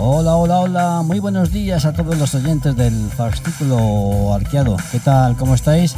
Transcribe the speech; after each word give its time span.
Hola, 0.00 0.36
hola, 0.36 0.60
hola, 0.60 1.02
muy 1.04 1.18
buenos 1.18 1.50
días 1.50 1.84
a 1.84 1.92
todos 1.92 2.16
los 2.16 2.32
oyentes 2.32 2.76
del 2.76 3.10
fascículo 3.10 4.32
arqueado. 4.32 4.76
¿Qué 4.92 5.00
tal? 5.00 5.36
¿Cómo 5.36 5.56
estáis? 5.56 5.96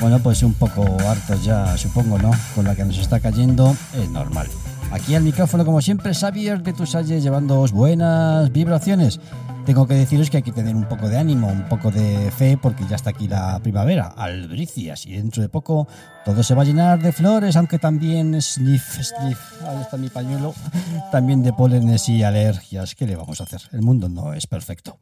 Bueno, 0.00 0.20
pues 0.20 0.42
un 0.42 0.54
poco 0.54 0.84
hartos 1.06 1.44
ya, 1.44 1.76
supongo, 1.76 2.18
¿no? 2.18 2.30
Con 2.54 2.64
la 2.64 2.74
que 2.74 2.82
nos 2.82 2.96
está 2.96 3.20
cayendo, 3.20 3.76
es 3.92 4.08
normal. 4.08 4.48
Aquí 4.90 5.14
al 5.14 5.22
micrófono, 5.22 5.66
como 5.66 5.82
siempre, 5.82 6.14
Xavier 6.14 6.62
de 6.62 6.72
Tusalles, 6.72 7.22
llevándoos 7.22 7.72
buenas 7.72 8.50
vibraciones. 8.52 9.20
Tengo 9.64 9.86
que 9.86 9.94
deciros 9.94 10.28
que 10.28 10.38
hay 10.38 10.42
que 10.42 10.50
tener 10.50 10.74
un 10.74 10.88
poco 10.88 11.08
de 11.08 11.16
ánimo, 11.16 11.46
un 11.46 11.68
poco 11.68 11.92
de 11.92 12.32
fe, 12.32 12.58
porque 12.60 12.84
ya 12.88 12.96
está 12.96 13.10
aquí 13.10 13.28
la 13.28 13.60
primavera, 13.60 14.08
albricias, 14.08 15.06
y 15.06 15.12
dentro 15.12 15.40
de 15.40 15.48
poco 15.48 15.86
todo 16.24 16.42
se 16.42 16.54
va 16.54 16.62
a 16.62 16.64
llenar 16.64 17.00
de 17.00 17.12
flores, 17.12 17.54
aunque 17.54 17.78
también 17.78 18.42
sniff, 18.42 19.00
sniff, 19.00 19.62
ahí 19.62 19.80
está 19.80 19.96
mi 19.96 20.08
pañuelo, 20.08 20.52
también 21.12 21.44
de 21.44 21.52
pólenes 21.52 22.08
y 22.08 22.24
alergias. 22.24 22.96
¿Qué 22.96 23.06
le 23.06 23.14
vamos 23.14 23.40
a 23.40 23.44
hacer? 23.44 23.62
El 23.70 23.82
mundo 23.82 24.08
no 24.08 24.32
es 24.34 24.48
perfecto. 24.48 24.98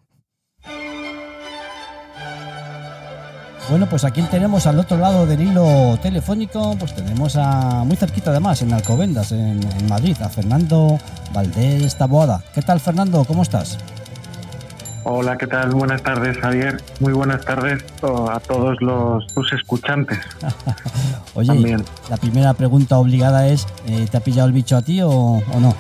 Bueno, 3.70 3.88
pues 3.88 4.04
aquí 4.04 4.20
tenemos 4.22 4.66
al 4.66 4.78
otro 4.78 4.98
lado 4.98 5.26
del 5.26 5.40
hilo 5.40 5.96
telefónico, 6.02 6.76
pues 6.78 6.94
tenemos 6.94 7.36
a 7.36 7.84
muy 7.84 7.96
cerquita 7.96 8.30
además, 8.30 8.60
en 8.60 8.74
Alcobendas, 8.74 9.32
en, 9.32 9.62
en 9.62 9.88
Madrid, 9.88 10.16
a 10.20 10.28
Fernando 10.28 10.98
Valdés 11.32 11.96
Taboada. 11.96 12.42
¿Qué 12.52 12.60
tal, 12.62 12.80
Fernando? 12.80 13.24
¿Cómo 13.24 13.42
estás? 13.42 13.78
Hola, 15.04 15.36
¿qué 15.38 15.46
tal? 15.46 15.70
Buenas 15.70 16.02
tardes, 16.02 16.36
Javier. 16.38 16.82
Muy 17.00 17.12
buenas 17.12 17.44
tardes 17.44 17.82
a 18.02 18.38
todos 18.40 18.76
los 18.80 19.26
tus 19.28 19.52
escuchantes. 19.52 20.18
Oye, 21.34 21.48
También. 21.48 21.84
la 22.10 22.16
primera 22.18 22.52
pregunta 22.54 22.98
obligada 22.98 23.48
es, 23.48 23.66
eh, 23.86 24.06
¿te 24.10 24.16
ha 24.18 24.20
pillado 24.20 24.48
el 24.48 24.52
bicho 24.52 24.76
a 24.76 24.82
ti 24.82 25.00
o, 25.00 25.10
o 25.10 25.60
no? 25.60 25.74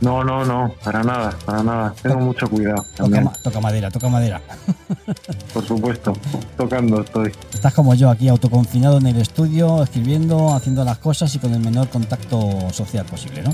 No, 0.00 0.22
no, 0.22 0.44
no, 0.44 0.72
para 0.84 1.02
nada, 1.02 1.34
para 1.44 1.60
nada. 1.64 1.92
Tengo 2.00 2.20
mucho 2.20 2.48
cuidado 2.48 2.84
Toca, 2.96 3.32
toca 3.42 3.60
madera, 3.60 3.90
toca 3.90 4.08
madera. 4.08 4.40
por 5.52 5.66
supuesto. 5.66 6.12
Tocando 6.56 7.00
estoy. 7.00 7.32
Estás 7.52 7.74
como 7.74 7.94
yo 7.94 8.08
aquí, 8.08 8.28
autoconfinado 8.28 8.98
en 8.98 9.08
el 9.08 9.16
estudio, 9.20 9.82
escribiendo, 9.82 10.54
haciendo 10.54 10.84
las 10.84 10.98
cosas 10.98 11.34
y 11.34 11.40
con 11.40 11.52
el 11.52 11.58
menor 11.60 11.88
contacto 11.88 12.70
social 12.72 13.06
posible, 13.06 13.42
¿no? 13.42 13.52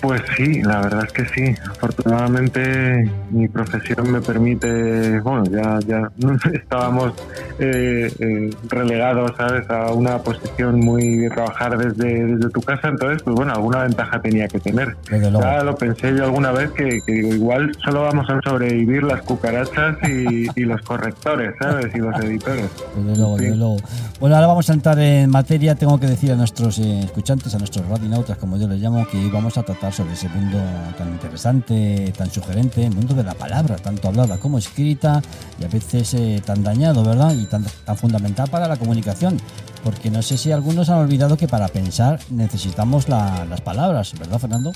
Pues 0.00 0.20
sí, 0.36 0.62
la 0.62 0.80
verdad 0.80 1.04
es 1.06 1.12
que 1.12 1.24
sí. 1.26 1.54
Afortunadamente 1.70 3.10
mi 3.30 3.48
profesión 3.48 4.10
me 4.10 4.20
permite, 4.20 5.20
bueno, 5.20 5.44
ya, 5.44 5.78
ya 5.86 6.10
estábamos 6.52 7.12
eh, 7.58 8.12
eh, 8.18 8.50
relegados, 8.68 9.32
¿sabes? 9.36 9.68
A 9.70 9.92
una 9.92 10.18
posición 10.18 10.80
muy 10.80 11.18
de 11.18 11.30
trabajar 11.30 11.78
desde, 11.78 12.26
desde 12.26 12.50
tu 12.50 12.60
casa, 12.62 12.88
entonces, 12.88 13.22
pues 13.22 13.36
bueno, 13.36 13.52
alguna 13.52 13.82
ventaja 13.82 14.20
tenía 14.20 14.48
que 14.48 14.58
tener. 14.60 14.96
Ya 15.10 15.62
lo 15.62 15.76
pensé 15.76 16.14
yo 16.16 16.24
alguna 16.24 16.50
vez 16.52 16.70
que, 16.72 17.00
que 17.06 17.12
digo, 17.12 17.34
igual 17.34 17.72
solo 17.84 18.02
vamos 18.02 18.28
a 18.28 18.40
sobrevivir 18.42 19.02
las 19.04 19.22
cucarachas 19.22 19.96
y, 20.08 20.46
y 20.60 20.64
los 20.64 20.80
correctores, 20.82 21.54
¿sabes? 21.60 21.94
Y 21.94 21.98
los 21.98 22.14
editores. 22.22 22.66
Desde 22.96 23.16
luego, 23.16 23.38
Sí. 23.38 23.44
desde 23.44 23.56
luego. 23.56 23.76
Bueno, 24.20 24.36
ahora 24.36 24.46
vamos 24.48 24.68
a 24.68 24.72
entrar 24.74 24.98
en 24.98 25.30
materia. 25.30 25.74
Tengo 25.74 25.98
que 25.98 26.06
decir 26.06 26.32
a 26.32 26.36
nuestros 26.36 26.78
eh, 26.78 27.00
escuchantes, 27.04 27.54
a 27.54 27.58
nuestros 27.58 27.86
radinautas, 27.88 28.36
como 28.38 28.56
yo 28.56 28.68
les 28.68 28.80
llamo, 28.80 29.06
que 29.06 29.28
vamos 29.32 29.56
a 29.58 29.61
tratar 29.62 29.92
sobre 29.92 30.12
ese 30.14 30.28
mundo 30.28 30.58
tan 30.98 31.08
interesante, 31.12 32.12
tan 32.16 32.30
sugerente, 32.30 32.84
el 32.86 32.94
mundo 32.94 33.14
de 33.14 33.24
la 33.24 33.34
palabra, 33.34 33.76
tanto 33.76 34.08
hablada 34.08 34.38
como 34.38 34.58
escrita, 34.58 35.20
y 35.60 35.64
a 35.64 35.68
veces 35.68 36.14
eh, 36.14 36.42
tan 36.44 36.62
dañado, 36.62 37.04
¿verdad? 37.04 37.32
Y 37.34 37.46
tan, 37.46 37.64
tan 37.84 37.96
fundamental 37.96 38.48
para 38.50 38.68
la 38.68 38.76
comunicación. 38.76 39.38
Porque 39.84 40.10
no 40.10 40.22
sé 40.22 40.38
si 40.38 40.52
algunos 40.52 40.90
han 40.90 40.98
olvidado 40.98 41.36
que 41.36 41.48
para 41.48 41.66
pensar 41.68 42.20
necesitamos 42.30 43.08
la- 43.08 43.44
las 43.44 43.60
palabras, 43.60 44.12
¿verdad, 44.18 44.38
Fernando? 44.38 44.72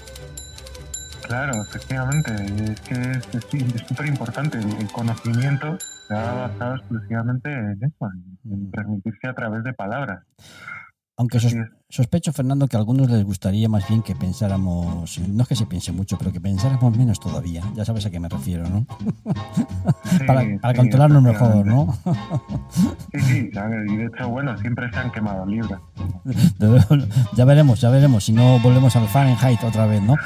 Claro, 1.29 1.53
efectivamente. 1.63 2.33
Es 2.73 2.81
que 2.83 2.95
es 3.13 3.87
súper 3.89 4.07
importante. 4.07 4.59
El 4.59 4.89
conocimiento 4.93 5.77
se 6.07 6.15
ha 6.15 6.33
basado 6.35 6.77
exclusivamente 6.77 7.53
en 7.53 7.79
eso, 7.83 8.09
en, 8.45 8.71
transmitirse 8.71 9.29
a 9.29 9.35
través 9.35 9.65
de 9.65 9.73
palabras. 9.73 10.25
Aunque 11.17 11.41
sos-. 11.41 11.55
Sospecho, 11.89 12.33
Fernando, 12.33 12.67
que 12.67 12.77
a 12.77 12.81
algunos 12.81 13.11
les 13.11 13.25
gustaría 13.25 13.69
más 13.69 13.89
bien 13.89 14.03
que 14.03 14.15
pensáramos, 14.15 15.19
no 15.29 15.43
es 15.43 15.49
que 15.49 15.57
se 15.57 15.67
piense 15.67 15.93
mucho, 15.93 16.19
pero 16.19 16.33
que 16.33 16.41
pensáramos 16.41 16.97
menos 16.97 17.21
todavía. 17.21 17.63
Ya 17.75 17.85
sabes 17.85 18.05
a 18.07 18.11
qué 18.11 18.19
me 18.19 18.29
refiero, 18.29 18.69
¿no? 18.69 18.87
Sí, 20.05 20.19
para 20.27 20.43
sí, 20.43 20.59
para 20.59 20.75
controlarnos 20.75 21.23
mejor. 21.23 21.67
¿no? 21.67 21.97
Sí, 23.13 23.21
sí, 23.21 23.51
y 23.89 23.97
de 23.97 24.07
hecho, 24.07 24.29
bueno, 24.29 24.57
siempre 24.59 24.91
se 24.91 24.99
han 24.99 25.13
quemado 25.13 25.47
luego, 25.47 25.81
ya 27.37 27.45
veremos, 27.45 27.81
ya 27.81 27.91
veremos, 27.91 28.25
si 28.25 28.33
no 28.33 28.59
volvemos 28.61 28.97
al 28.97 29.07
Fahrenheit 29.09 29.63
otra 29.63 29.87
vez, 29.87 30.03
¿no? 30.03 30.17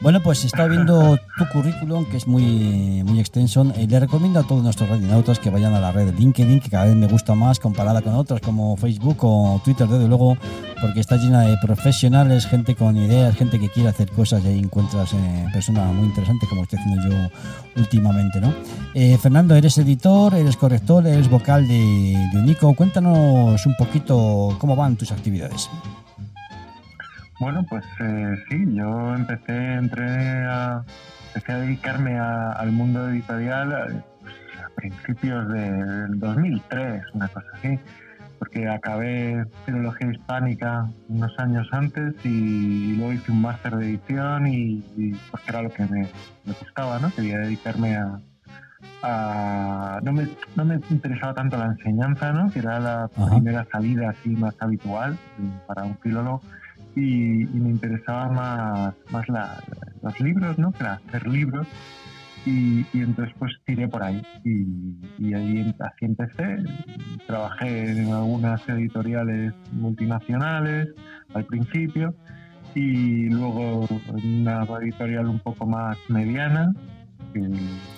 Bueno, 0.00 0.22
pues 0.22 0.44
estado 0.44 0.68
viendo 0.68 1.18
tu 1.38 1.48
currículum, 1.48 2.04
que 2.04 2.18
es 2.18 2.28
muy, 2.28 3.02
muy 3.04 3.18
extenso. 3.18 3.64
Le 3.64 3.98
recomiendo 3.98 4.38
a 4.38 4.42
todos 4.42 4.62
nuestros 4.62 4.90
radionautas 4.90 5.38
que 5.38 5.48
vayan 5.48 5.72
a 5.72 5.80
la 5.80 5.90
red 5.90 6.06
de 6.06 6.12
LinkedIn, 6.12 6.60
que 6.60 6.68
cada 6.68 6.84
vez 6.84 6.94
me 6.94 7.06
gusta 7.06 7.34
más 7.34 7.58
comparada 7.58 8.02
con 8.02 8.14
otras 8.14 8.42
como 8.42 8.76
Facebook 8.76 9.16
o 9.22 9.60
Twitter, 9.64 9.88
desde 9.88 10.06
luego, 10.06 10.36
porque 10.80 11.00
está 11.00 11.16
llena 11.16 11.40
de 11.42 11.56
profesionales, 11.58 12.46
gente 12.46 12.74
con 12.74 12.96
ideas, 12.96 13.34
gente 13.36 13.58
que 13.58 13.68
quiere 13.70 13.88
hacer 13.88 14.10
cosas 14.10 14.44
y 14.44 14.48
ahí 14.48 14.58
encuentras 14.58 15.12
eh, 15.14 15.46
personas 15.52 15.92
muy 15.94 16.06
interesantes 16.06 16.48
como 16.48 16.62
estoy 16.62 16.78
haciendo 16.78 17.08
yo 17.08 17.30
últimamente, 17.76 18.40
¿no? 18.40 18.52
Eh, 18.94 19.16
Fernando, 19.18 19.54
eres 19.54 19.78
editor, 19.78 20.34
eres 20.34 20.56
corrector, 20.56 21.06
eres 21.06 21.28
vocal 21.28 21.66
de, 21.66 22.16
Unico. 22.34 22.74
Cuéntanos 22.74 23.64
un 23.66 23.74
poquito 23.76 24.56
cómo 24.58 24.76
van 24.76 24.96
tus 24.96 25.12
actividades. 25.12 25.68
Bueno, 27.40 27.64
pues 27.68 27.84
eh, 28.00 28.34
sí, 28.48 28.64
yo 28.74 29.14
empecé, 29.14 29.74
entré 29.74 30.04
a, 30.46 30.82
empecé 31.28 31.52
a 31.52 31.58
dedicarme 31.58 32.18
a- 32.18 32.52
al 32.52 32.72
mundo 32.72 33.08
editorial 33.10 33.72
eh, 33.72 34.00
pues, 34.22 34.34
a 34.64 34.74
principios 34.74 35.46
del 35.48 36.18
2003, 36.18 37.02
una 37.12 37.28
cosa 37.28 37.46
así, 37.58 37.78
porque 38.38 38.68
acabé 38.68 39.44
filología 39.64 40.10
hispánica 40.12 40.86
unos 41.08 41.32
años 41.38 41.66
antes 41.72 42.14
y, 42.24 42.94
luego 42.96 43.12
hice 43.14 43.32
un 43.32 43.40
máster 43.42 43.76
de 43.76 43.86
edición 43.90 44.46
y, 44.46 44.84
y 44.96 45.12
porque 45.30 45.44
era 45.48 45.62
lo 45.62 45.70
que 45.70 45.84
me, 45.84 46.02
me 46.44 46.52
gustaba, 46.60 46.98
¿no? 46.98 47.10
Quería 47.14 47.38
dedicarme 47.38 47.96
a... 47.96 48.18
a- 49.02 50.00
no, 50.02 50.12
me, 50.12 50.28
no 50.54 50.64
me 50.64 50.80
interesaba 50.90 51.34
tanto 51.34 51.56
la 51.56 51.66
enseñanza, 51.66 52.32
¿no? 52.32 52.50
Que 52.50 52.58
era 52.60 52.78
la 52.80 53.04
Ajá. 53.04 53.30
primera 53.30 53.66
salida 53.70 54.10
así 54.10 54.30
más 54.30 54.54
habitual 54.60 55.14
eh, 55.14 55.50
para 55.66 55.84
un 55.84 55.96
filólogo 55.98 56.40
y, 56.94 57.42
y 57.42 57.60
me 57.60 57.70
interesaba 57.70 58.28
más, 58.30 58.94
más 59.10 59.28
la- 59.28 59.62
los 60.02 60.20
libros, 60.20 60.58
¿no? 60.58 60.72
Que 60.72 60.84
era 60.84 61.00
hacer 61.08 61.26
libros. 61.28 61.66
Y, 62.46 62.86
y 62.92 63.00
entonces 63.00 63.34
pues 63.38 63.52
tiré 63.66 63.88
por 63.88 64.02
ahí. 64.02 64.22
Y, 64.44 64.66
y 65.18 65.34
ahí 65.34 65.74
así 65.80 66.04
empecé. 66.04 66.58
Trabajé 67.26 67.90
en 67.90 68.12
algunas 68.12 68.66
editoriales 68.68 69.52
multinacionales 69.72 70.88
al 71.34 71.44
principio 71.44 72.14
y 72.74 73.28
luego 73.30 73.88
en 74.16 74.42
una 74.42 74.64
editorial 74.80 75.26
un 75.26 75.40
poco 75.40 75.66
más 75.66 75.98
mediana 76.08 76.72
que, 77.32 77.40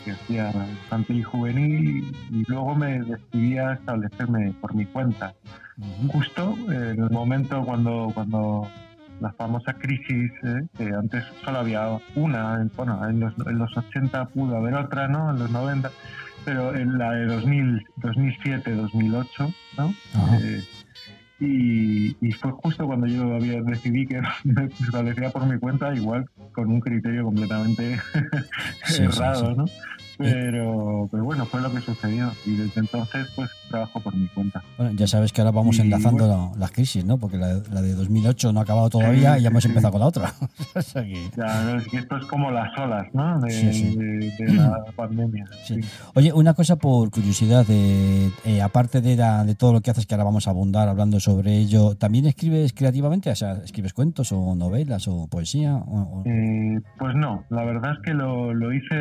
que 0.05 0.13
hacía 0.13 0.51
infantil 0.51 1.19
y 1.19 1.23
juvenil 1.23 2.17
y 2.31 2.45
luego 2.49 2.75
me 2.75 3.01
decidí 3.01 3.59
a 3.59 3.73
establecerme 3.75 4.53
por 4.61 4.75
mi 4.75 4.87
cuenta. 4.87 5.35
Justo 6.09 6.57
en 6.69 7.03
el 7.03 7.11
momento 7.11 7.63
cuando, 7.65 8.11
cuando 8.15 8.69
la 9.21 9.33
famosa 9.33 9.73
crisis, 9.75 10.31
eh, 10.45 10.63
que 10.77 10.85
antes 10.95 11.25
solo 11.45 11.59
había 11.59 11.89
una, 12.15 12.61
en- 12.61 12.71
bueno, 12.77 13.07
en 13.09 13.21
los, 13.21 13.35
en 13.47 13.59
los 13.59 13.77
80 13.77 14.27
pudo 14.29 14.57
haber 14.57 14.75
otra, 14.75 15.09
¿no? 15.09 15.31
En 15.31 15.39
los 15.39 15.51
90, 15.51 15.91
pero 16.45 16.75
en 16.75 16.99
la 16.99 17.13
de 17.13 17.27
2000, 17.27 17.85
2007, 17.97 18.75
2008, 18.75 19.53
¿no? 19.77 19.95
Eh, 20.41 20.63
y, 21.41 22.17
y 22.27 22.33
fue 22.33 22.51
justo 22.53 22.87
cuando 22.87 23.07
yo 23.07 23.35
había 23.35 23.61
decidí 23.63 24.07
que 24.07 24.21
me 24.45 24.65
establecía 24.65 25.31
por 25.31 25.47
mi 25.47 25.59
cuenta, 25.59 25.95
igual 25.95 26.25
con 26.53 26.69
un 26.71 26.81
criterio 26.81 27.25
completamente 27.25 27.99
Sí, 28.85 28.95
sí, 28.95 29.03
errado, 29.03 29.51
sí. 29.51 29.57
¿no? 29.57 29.65
Pero, 30.19 31.09
pero 31.11 31.25
bueno, 31.25 31.47
fue 31.47 31.61
lo 31.61 31.73
que 31.73 31.81
sucedió 31.81 32.31
y 32.45 32.53
desde 32.57 32.81
entonces 32.81 33.27
pues 33.37 33.49
trabajo 33.71 34.01
por 34.01 34.15
mi 34.15 34.27
cuenta. 34.29 34.63
Bueno, 34.77 34.93
ya 34.97 35.07
sabes 35.07 35.33
que 35.33 35.41
ahora 35.41 35.53
vamos 35.53 35.79
Y, 35.79 35.83
enlazando 35.83 36.27
bueno. 36.27 36.53
las 36.59 36.71
crisis, 36.73 37.05
¿no? 37.05 37.19
Porque 37.19 37.37
la, 37.37 37.61
la 37.73 37.83
de 37.83 37.95
2008 37.95 38.53
no 38.53 38.61
ha 38.61 38.63
acabado 38.65 38.91
todavía 38.91 39.35
Sí, 39.35 39.41
y 39.41 39.43
ya 39.43 39.49
hemos 39.51 39.63
sí, 39.63 39.69
empezado 39.69 39.91
sí. 39.91 39.93
con 39.93 40.01
la 40.01 40.07
otra. 40.07 40.35
O 40.75 40.83
sea 40.83 41.03
que- 41.05 41.31
Ya, 41.37 41.63
no, 41.65 41.79
es 41.79 41.87
que 41.89 41.99
esto 41.99 42.17
es 42.17 42.25
como 42.27 42.51
las 42.51 42.77
olas, 42.79 43.07
¿no? 43.13 43.41
De, 43.41 44.33
la 44.55 44.85
pandemia. 44.97 45.45
Oye, 46.15 46.33
una 46.33 46.55
cosa 46.55 46.77
por 46.77 47.11
curiosidad, 47.11 47.65
eh, 47.69 48.31
eh, 48.45 48.63
aparte 48.63 49.01
de, 49.01 49.17
la- 49.17 49.45
de 49.45 49.55
todo 49.55 49.73
lo 49.73 49.81
que 49.81 49.91
haces, 49.91 50.07
que 50.07 50.15
ahora 50.15 50.25
vamos 50.25 50.49
a 50.49 50.51
abundar 50.51 50.89
hablando 50.89 51.21
sobre 51.21 51.57
ello, 51.59 51.95
¿también 51.97 52.27
escribes 52.27 52.73
creativamente? 52.73 53.31
O 53.31 53.37
sea, 53.37 53.53
¿escribes 53.65 53.93
cuentos 53.93 54.33
o 54.33 54.55
novelas 54.55 55.07
o 55.09 55.27
poesía? 55.29 55.77
O- 55.77 56.01
o- 56.01 56.23
Eh, 56.27 56.81
pues 56.99 57.15
no, 57.15 57.45
la 57.51 57.65
verdad 57.65 57.93
es 57.93 57.99
que 58.05 58.15
lo, 58.15 58.53
lo 58.55 58.73
hice 58.73 58.95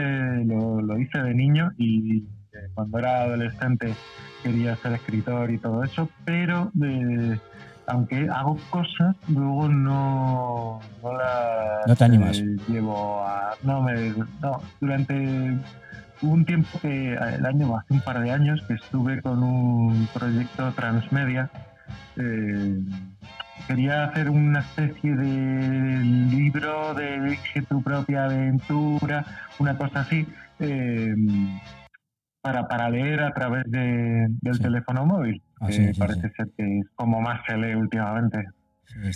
lo, 0.45 0.81
lo 0.81 0.97
hice 0.99 1.06
de 1.13 1.33
niño 1.33 1.71
y 1.77 2.19
eh, 2.53 2.69
cuando 2.73 2.99
era 2.99 3.23
adolescente 3.23 3.93
quería 4.43 4.75
ser 4.77 4.93
escritor 4.93 5.49
y 5.51 5.57
todo 5.57 5.83
eso, 5.83 6.09
pero 6.25 6.71
eh, 6.83 7.37
aunque 7.87 8.27
hago 8.29 8.57
cosas, 8.69 9.15
luego 9.29 9.67
no, 9.69 10.79
no 11.01 11.13
las 11.17 11.87
No 11.87 11.95
te 11.95 12.03
animas. 12.03 12.37
eh, 12.39 12.55
llevo 12.67 13.23
a... 13.23 13.55
No, 13.63 13.81
me, 13.81 14.13
no, 14.41 14.61
durante 14.81 15.57
un 16.21 16.45
tiempo 16.45 16.79
que 16.81 17.13
el 17.13 17.45
año, 17.45 17.77
hace 17.77 17.93
un 17.93 18.01
par 18.01 18.19
de 18.21 18.31
años, 18.31 18.61
que 18.67 18.73
estuve 18.73 19.21
con 19.21 19.41
un 19.43 20.07
proyecto 20.13 20.71
transmedia. 20.73 21.49
eh, 22.17 22.79
quería 23.67 24.05
hacer 24.05 24.29
una 24.29 24.59
especie 24.59 25.15
de 25.15 25.99
libro 26.31 26.93
de 26.93 27.15
elige 27.15 27.61
tu 27.63 27.81
propia 27.81 28.25
aventura, 28.25 29.25
una 29.59 29.77
cosa 29.77 30.01
así, 30.01 30.25
eh, 30.59 31.15
para, 32.41 32.67
para 32.67 32.89
leer 32.89 33.21
a 33.21 33.33
través 33.33 33.63
de- 33.67 34.27
del 34.41 34.55
Sí. 34.55 34.63
teléfono 34.63 35.05
móvil. 35.05 35.41
Ah, 35.59 35.67
que 35.67 35.73
sí, 35.73 35.93
sí, 35.93 35.99
parece 35.99 36.29
ser 36.31 36.49
que 36.57 36.79
es 36.79 36.85
como 36.95 37.19
más 37.21 37.41
se 37.47 37.57
lee 37.57 37.75
últimamente. 37.75 38.45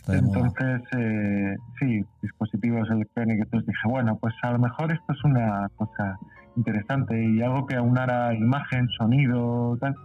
Entonces, 0.08 0.82
eh, 0.98 1.56
sí, 1.80 2.04
dispositivos 2.22 2.90
electrónicos. 2.90 3.46
Entonces 3.46 3.68
dije, 3.68 3.88
bueno, 3.90 4.18
pues 4.20 4.34
a 4.44 4.52
lo 4.52 4.60
mejor 4.60 4.92
esto 4.92 5.14
es 5.14 5.24
una 5.24 5.70
cosa 5.76 6.18
interesante 6.58 7.24
y 7.24 7.42
algo 7.42 7.66
que 7.66 7.76
aunara 7.76 8.34
imagen, 8.34 8.88
sonido, 8.98 9.78
tal. 9.80 9.96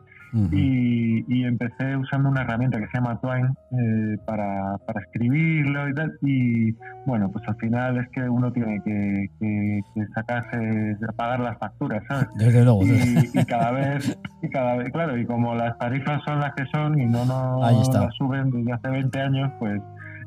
Y, 0.52 1.24
y 1.28 1.44
empecé 1.44 1.96
usando 1.96 2.28
una 2.28 2.42
herramienta 2.42 2.78
que 2.78 2.86
se 2.86 2.98
llama 2.98 3.20
Twine 3.20 3.48
eh, 3.72 4.18
para, 4.26 4.76
para 4.86 5.00
escribirlo 5.00 5.88
y 5.88 5.94
tal. 5.94 6.18
Y 6.22 6.72
bueno, 7.06 7.30
pues 7.30 7.46
al 7.48 7.56
final 7.56 7.98
es 7.98 8.08
que 8.10 8.28
uno 8.28 8.52
tiene 8.52 8.80
que, 8.84 9.30
que, 9.40 9.80
que 9.94 10.06
sacarse, 10.14 10.96
pagar 11.16 11.40
las 11.40 11.58
facturas, 11.58 12.02
¿sabes? 12.08 12.28
Desde 12.36 12.64
luego. 12.64 12.82
y, 12.84 13.30
y 13.32 13.44
cada 13.44 13.70
vez 13.72 14.18
y 14.42 14.48
cada 14.50 14.76
vez 14.76 14.90
claro 14.90 15.16
y 15.16 15.24
como 15.26 15.54
las 15.54 15.78
tarifas 15.78 16.22
son 16.24 16.40
las 16.40 16.54
que 16.54 16.66
son 16.66 16.98
y 17.00 17.06
no 17.06 17.24
nos 17.24 17.88
las 17.92 18.14
suben 18.14 18.50
desde 18.50 18.72
hace 18.72 18.88
20 18.88 19.20
años 19.20 19.50
pues 19.58 19.80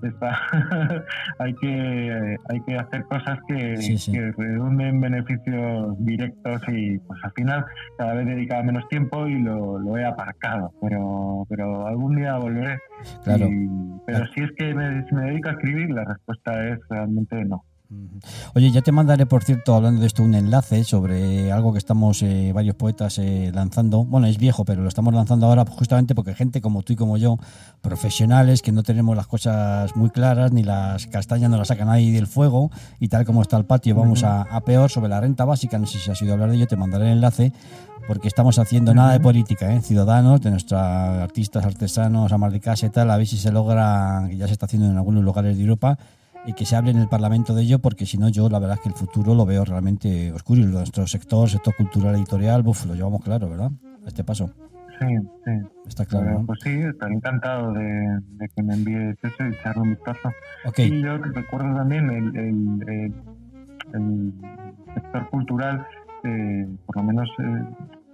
está 0.07 0.39
hay 1.39 1.53
que 1.55 2.37
hay 2.49 2.61
que 2.61 2.75
hacer 2.77 3.03
cosas 3.05 3.39
que, 3.47 3.77
Sí, 3.77 3.97
sí. 3.97 4.11
que 4.11 4.31
redunden 4.37 4.99
beneficios 5.01 5.95
directos 6.05 6.61
y 6.69 6.97
pues 6.99 7.19
al 7.23 7.31
final 7.33 7.65
cada 7.97 8.13
vez 8.13 8.25
dedicaba 8.27 8.63
menos 8.63 8.87
tiempo 8.89 9.27
y 9.27 9.41
lo, 9.41 9.77
lo 9.79 9.97
he 9.97 10.05
aparcado 10.05 10.71
pero 10.81 11.45
pero 11.49 11.87
algún 11.87 12.15
día 12.15 12.37
volveré 12.37 12.77
Claro. 13.23 13.45
Y- 13.47 13.69
pero 14.05 14.25
si 14.33 14.41
es 14.41 14.51
que 14.57 14.73
me, 14.73 15.05
si 15.07 15.15
me 15.15 15.23
dedico 15.25 15.49
a 15.49 15.51
escribir 15.53 15.89
la 15.91 16.03
respuesta 16.03 16.67
es 16.67 16.79
realmente 16.89 17.45
no. 17.45 17.63
Oye, 18.53 18.69
ya 18.69 18.83
te 18.83 18.91
mandaré, 18.91 19.25
por 19.25 19.43
cierto, 19.43 19.73
hablando 19.73 20.01
de 20.01 20.07
esto, 20.07 20.21
un 20.21 20.35
enlace 20.35 20.83
sobre 20.83 21.51
algo 21.51 21.71
que 21.71 21.79
estamos 21.79 22.21
eh, 22.21 22.51
varios 22.53 22.75
poetas 22.75 23.17
eh, 23.17 23.51
lanzando. 23.51 24.05
Bueno, 24.05 24.27
es 24.27 24.37
viejo, 24.37 24.63
pero 24.63 24.83
lo 24.83 24.87
estamos 24.87 25.11
lanzando 25.11 25.47
ahora 25.47 25.65
justamente 25.65 26.13
porque 26.13 26.35
gente 26.35 26.61
como 26.61 26.83
tú 26.83 26.93
y 26.93 26.95
como 26.95 27.17
yo, 27.17 27.37
profesionales, 27.81 28.61
que 28.61 28.71
no 28.71 28.83
tenemos 28.83 29.15
las 29.15 29.25
cosas 29.25 29.95
muy 29.95 30.11
claras, 30.11 30.51
ni 30.51 30.61
las 30.61 31.07
castañas 31.07 31.49
no 31.49 31.57
las 31.57 31.69
sacan 31.69 31.89
ahí 31.89 32.11
del 32.11 32.27
fuego, 32.27 32.69
y 32.99 33.07
tal 33.07 33.25
como 33.25 33.41
está 33.41 33.57
el 33.57 33.65
patio, 33.65 33.95
vamos 33.95 34.23
a, 34.23 34.43
a 34.43 34.61
peor 34.61 34.91
sobre 34.91 35.09
la 35.09 35.19
renta 35.19 35.45
básica. 35.45 35.79
No 35.79 35.87
sé 35.87 35.97
si 35.97 36.11
has 36.11 36.21
oído 36.21 36.33
hablar 36.33 36.51
de 36.51 36.57
ello, 36.57 36.67
te 36.67 36.75
mandaré 36.75 37.07
el 37.07 37.13
enlace. 37.13 37.53
Porque 38.07 38.27
estamos 38.27 38.57
haciendo 38.57 38.95
nada 38.95 39.11
de 39.11 39.19
política, 39.19 39.71
¿eh? 39.71 39.81
ciudadanos, 39.81 40.41
de 40.41 40.49
nuestros 40.49 40.81
artistas, 40.81 41.63
artesanos, 41.63 42.31
amas 42.31 42.51
de 42.51 42.59
casa 42.59 42.87
y 42.87 42.89
tal, 42.89 43.11
a 43.11 43.17
ver 43.17 43.27
si 43.27 43.37
se 43.37 43.51
logra, 43.51 44.25
que 44.27 44.35
ya 44.35 44.47
se 44.47 44.53
está 44.53 44.65
haciendo 44.65 44.89
en 44.89 44.97
algunos 44.97 45.23
lugares 45.23 45.55
de 45.55 45.61
Europa, 45.61 45.99
y 46.49 46.53
que 46.53 46.65
se 46.65 46.75
hable 46.75 46.91
en 46.91 46.97
el 46.97 47.07
Parlamento 47.07 47.53
de 47.53 47.61
ello, 47.63 47.79
porque 47.79 48.05
si 48.05 48.17
no, 48.17 48.27
yo 48.29 48.49
la 48.49 48.59
verdad 48.59 48.77
es 48.77 48.81
que 48.83 48.89
el 48.89 48.95
futuro 48.95 49.35
lo 49.35 49.45
veo 49.45 49.63
realmente 49.65 50.31
oscuro. 50.31 50.61
Y 50.61 50.65
nuestro 50.65 51.05
sector, 51.05 51.47
sector 51.49 51.75
cultural 51.75 52.15
editorial, 52.15 52.63
buf, 52.63 52.85
lo 52.85 52.95
llevamos 52.95 53.21
claro, 53.23 53.49
¿verdad? 53.49 53.71
A 54.03 54.07
este 54.07 54.23
paso. 54.23 54.49
sí 54.99 55.05
sí 55.45 55.51
Está 55.87 56.05
claro. 56.05 56.25
Pero, 56.25 56.39
¿no? 56.39 56.45
pues 56.47 56.59
sí, 56.63 56.71
estaré 56.71 57.13
encantado 57.13 57.71
de, 57.73 58.19
de 58.39 58.49
que 58.55 58.63
me 58.63 58.73
envíes 58.73 59.15
eso 59.23 59.43
y 59.45 59.53
echarle 59.53 59.81
un 59.83 59.89
vistazo. 59.91 60.29
Y 60.77 61.01
yo 61.01 61.17
recuerdo 61.19 61.75
también 61.75 62.09
el, 62.09 62.35
el- 62.35 62.89
el- 62.89 63.13
el 63.93 64.33
sector 64.93 65.29
cultural, 65.29 65.85
eh, 66.23 66.67
por 66.85 66.97
lo 66.97 67.03
menos 67.03 67.29
eh, 67.39 67.63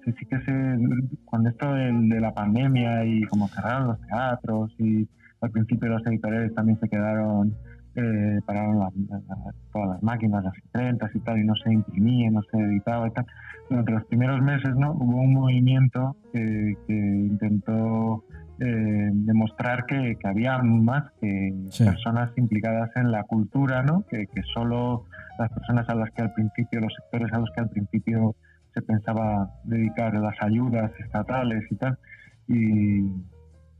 sí, 0.05 0.11
sí 0.19 0.25
que 0.25 0.39
se, 0.41 0.77
con 1.25 1.47
esto 1.47 1.73
del- 1.73 2.09
de, 2.09 2.19
la 2.21 2.33
pandemia 2.33 3.03
y 3.05 3.23
como 3.23 3.47
cerraron 3.49 3.87
los 3.87 4.01
teatros 4.01 4.73
y 4.79 5.07
al 5.41 5.51
principio 5.51 5.89
los 5.89 6.05
editores 6.05 6.53
también 6.55 6.79
se 6.79 6.87
quedaron, 6.87 7.53
eh, 7.95 8.39
pararon 8.45 8.79
las- 8.79 8.93
las- 8.95 9.55
todas 9.71 9.89
las 9.89 10.03
máquinas, 10.03 10.43
las 10.43 10.53
imprentas 10.57 11.15
y 11.15 11.19
tal, 11.21 11.39
y 11.39 11.43
no 11.45 11.55
se 11.55 11.71
imprimía, 11.73 12.29
no 12.31 12.41
se 12.51 12.57
editaba 12.57 13.07
y 13.07 13.11
tal. 13.11 13.25
Durante 13.69 13.91
los 13.93 14.05
primeros 14.05 14.41
meses 14.41 14.75
¿no? 14.75 14.91
hubo 14.91 15.21
un 15.21 15.33
movimiento 15.33 16.15
que, 16.33 16.75
que 16.87 16.93
intentó 16.93 18.23
eh, 18.59 19.09
demostrar 19.11 19.85
que, 19.85 20.15
que 20.17 20.27
había 20.27 20.57
más 20.59 21.03
que 21.19 21.53
Sí. 21.71 21.83
personas 21.83 22.31
implicadas 22.37 22.89
en 22.95 23.11
la 23.11 23.23
cultura, 23.23 23.83
¿no? 23.83 24.03
Que, 24.09 24.27
que 24.27 24.41
solo 24.53 25.03
las 25.37 25.51
personas 25.51 25.89
a 25.89 25.95
las 25.95 26.09
que 26.11 26.21
al 26.21 26.31
principio, 26.33 26.79
los 26.79 26.93
sectores 26.93 27.33
a 27.33 27.39
los 27.39 27.49
que 27.51 27.61
al 27.61 27.69
principio 27.69 28.35
se 28.73 28.81
pensaba 28.81 29.49
dedicar 29.65 30.13
las 30.15 30.35
ayudas 30.41 30.89
estatales 30.99 31.63
y 31.69 31.75
tal. 31.75 31.97
Y, 32.47 32.99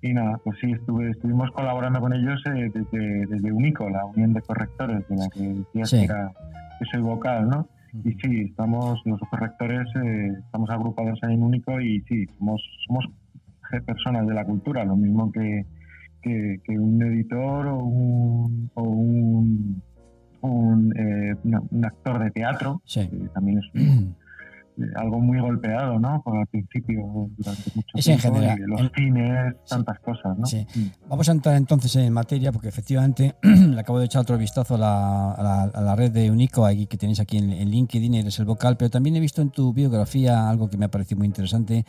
y 0.10 0.14
nada, 0.14 0.38
pues 0.44 0.58
sí, 0.60 0.72
estuve, 0.72 1.10
estuvimos 1.12 1.50
colaborando 1.52 2.00
con 2.00 2.14
ellos 2.14 2.42
eh, 2.48 2.70
desde, 2.74 3.26
desde 3.28 3.52
UNICO, 3.52 3.90
la 3.90 4.06
Unión 4.06 4.34
de 4.34 4.42
Correctores, 4.42 5.08
de 5.10 5.16
la 5.16 5.28
que 5.30 5.42
decías 5.42 5.90
Sí. 5.90 5.98
que, 6.00 6.04
era, 6.06 6.32
que 6.80 6.86
soy 6.92 7.02
vocal, 7.02 7.50
¿no? 7.50 7.68
Y 8.04 8.12
sí, 8.14 8.42
estamos, 8.50 9.02
los 9.06 9.20
correctores, 9.30 9.88
eh, 10.04 10.34
estamos 10.46 10.70
agrupados 10.70 11.18
ahí 11.24 11.34
en 11.34 11.44
único 11.44 11.80
y 11.80 12.02
sí, 12.10 12.26
somos, 12.38 12.62
somos 12.88 13.06
personas 13.86 14.28
de 14.28 14.34
la 14.34 14.46
cultura, 14.46 14.84
lo 14.86 14.96
mismo 14.96 15.32
que, 15.32 15.66
que, 16.22 16.60
que 16.64 16.78
un 16.78 17.02
editor 17.02 17.68
o 17.68 17.78
un, 17.84 18.70
o 18.74 18.84
un, 18.84 19.82
un, 20.42 20.94
eh, 20.98 21.36
un 21.72 21.86
actor 21.86 22.24
de 22.24 22.32
teatro, 22.32 22.82
sí. 22.86 23.08
que 23.08 23.30
también 23.30 23.60
es 23.60 23.66
un- 23.74 24.16
algo 24.96 25.20
muy 25.20 25.40
golpeado, 25.40 26.00
¿no? 26.00 26.22
Por 26.24 26.38
al 26.38 26.48
principio, 26.48 27.30
durante 27.38 27.72
mucho 27.76 27.88
Es 27.98 28.08
en 28.08 28.20
general, 28.20 28.60
los 28.68 28.82
en- 28.82 28.92
cines, 28.96 29.56
tantas 29.70 30.00
cosas, 30.00 30.38
¿no? 30.38 30.46
Sí. 30.46 30.66
Mm. 30.76 31.08
Vamos 31.10 31.30
a 31.30 31.32
entrar 31.32 31.56
entonces 31.56 31.96
en 31.96 32.12
materia 32.12 32.52
porque 32.52 32.68
efectivamente 32.68 33.36
le 33.44 33.80
acabo 33.80 34.00
de 34.00 34.06
echar 34.06 34.22
otro 34.22 34.38
vistazo 34.38 34.76
a 34.76 34.78
la, 34.78 35.32
a 35.32 35.44
la- 35.44 35.64
a 35.74 35.82
la 35.82 35.96
red 35.96 36.12
de 36.12 36.30
Unico 36.30 36.66
aquí, 36.66 36.88
que 36.88 36.98
tenéis 36.98 37.20
aquí 37.20 37.38
en, 37.38 37.52
en 37.52 37.70
LinkedIn, 37.70 38.14
eres 38.16 38.38
el 38.40 38.46
vocal, 38.46 38.76
pero 38.78 38.90
también 38.90 39.16
he 39.16 39.20
visto 39.20 39.42
en 39.42 39.50
tu 39.50 39.74
biografía 39.74 40.50
algo 40.50 40.70
que 40.70 40.78
me 40.78 40.86
ha 40.86 40.90
parecido 40.92 41.20
muy 41.20 41.28
interesante, 41.28 41.86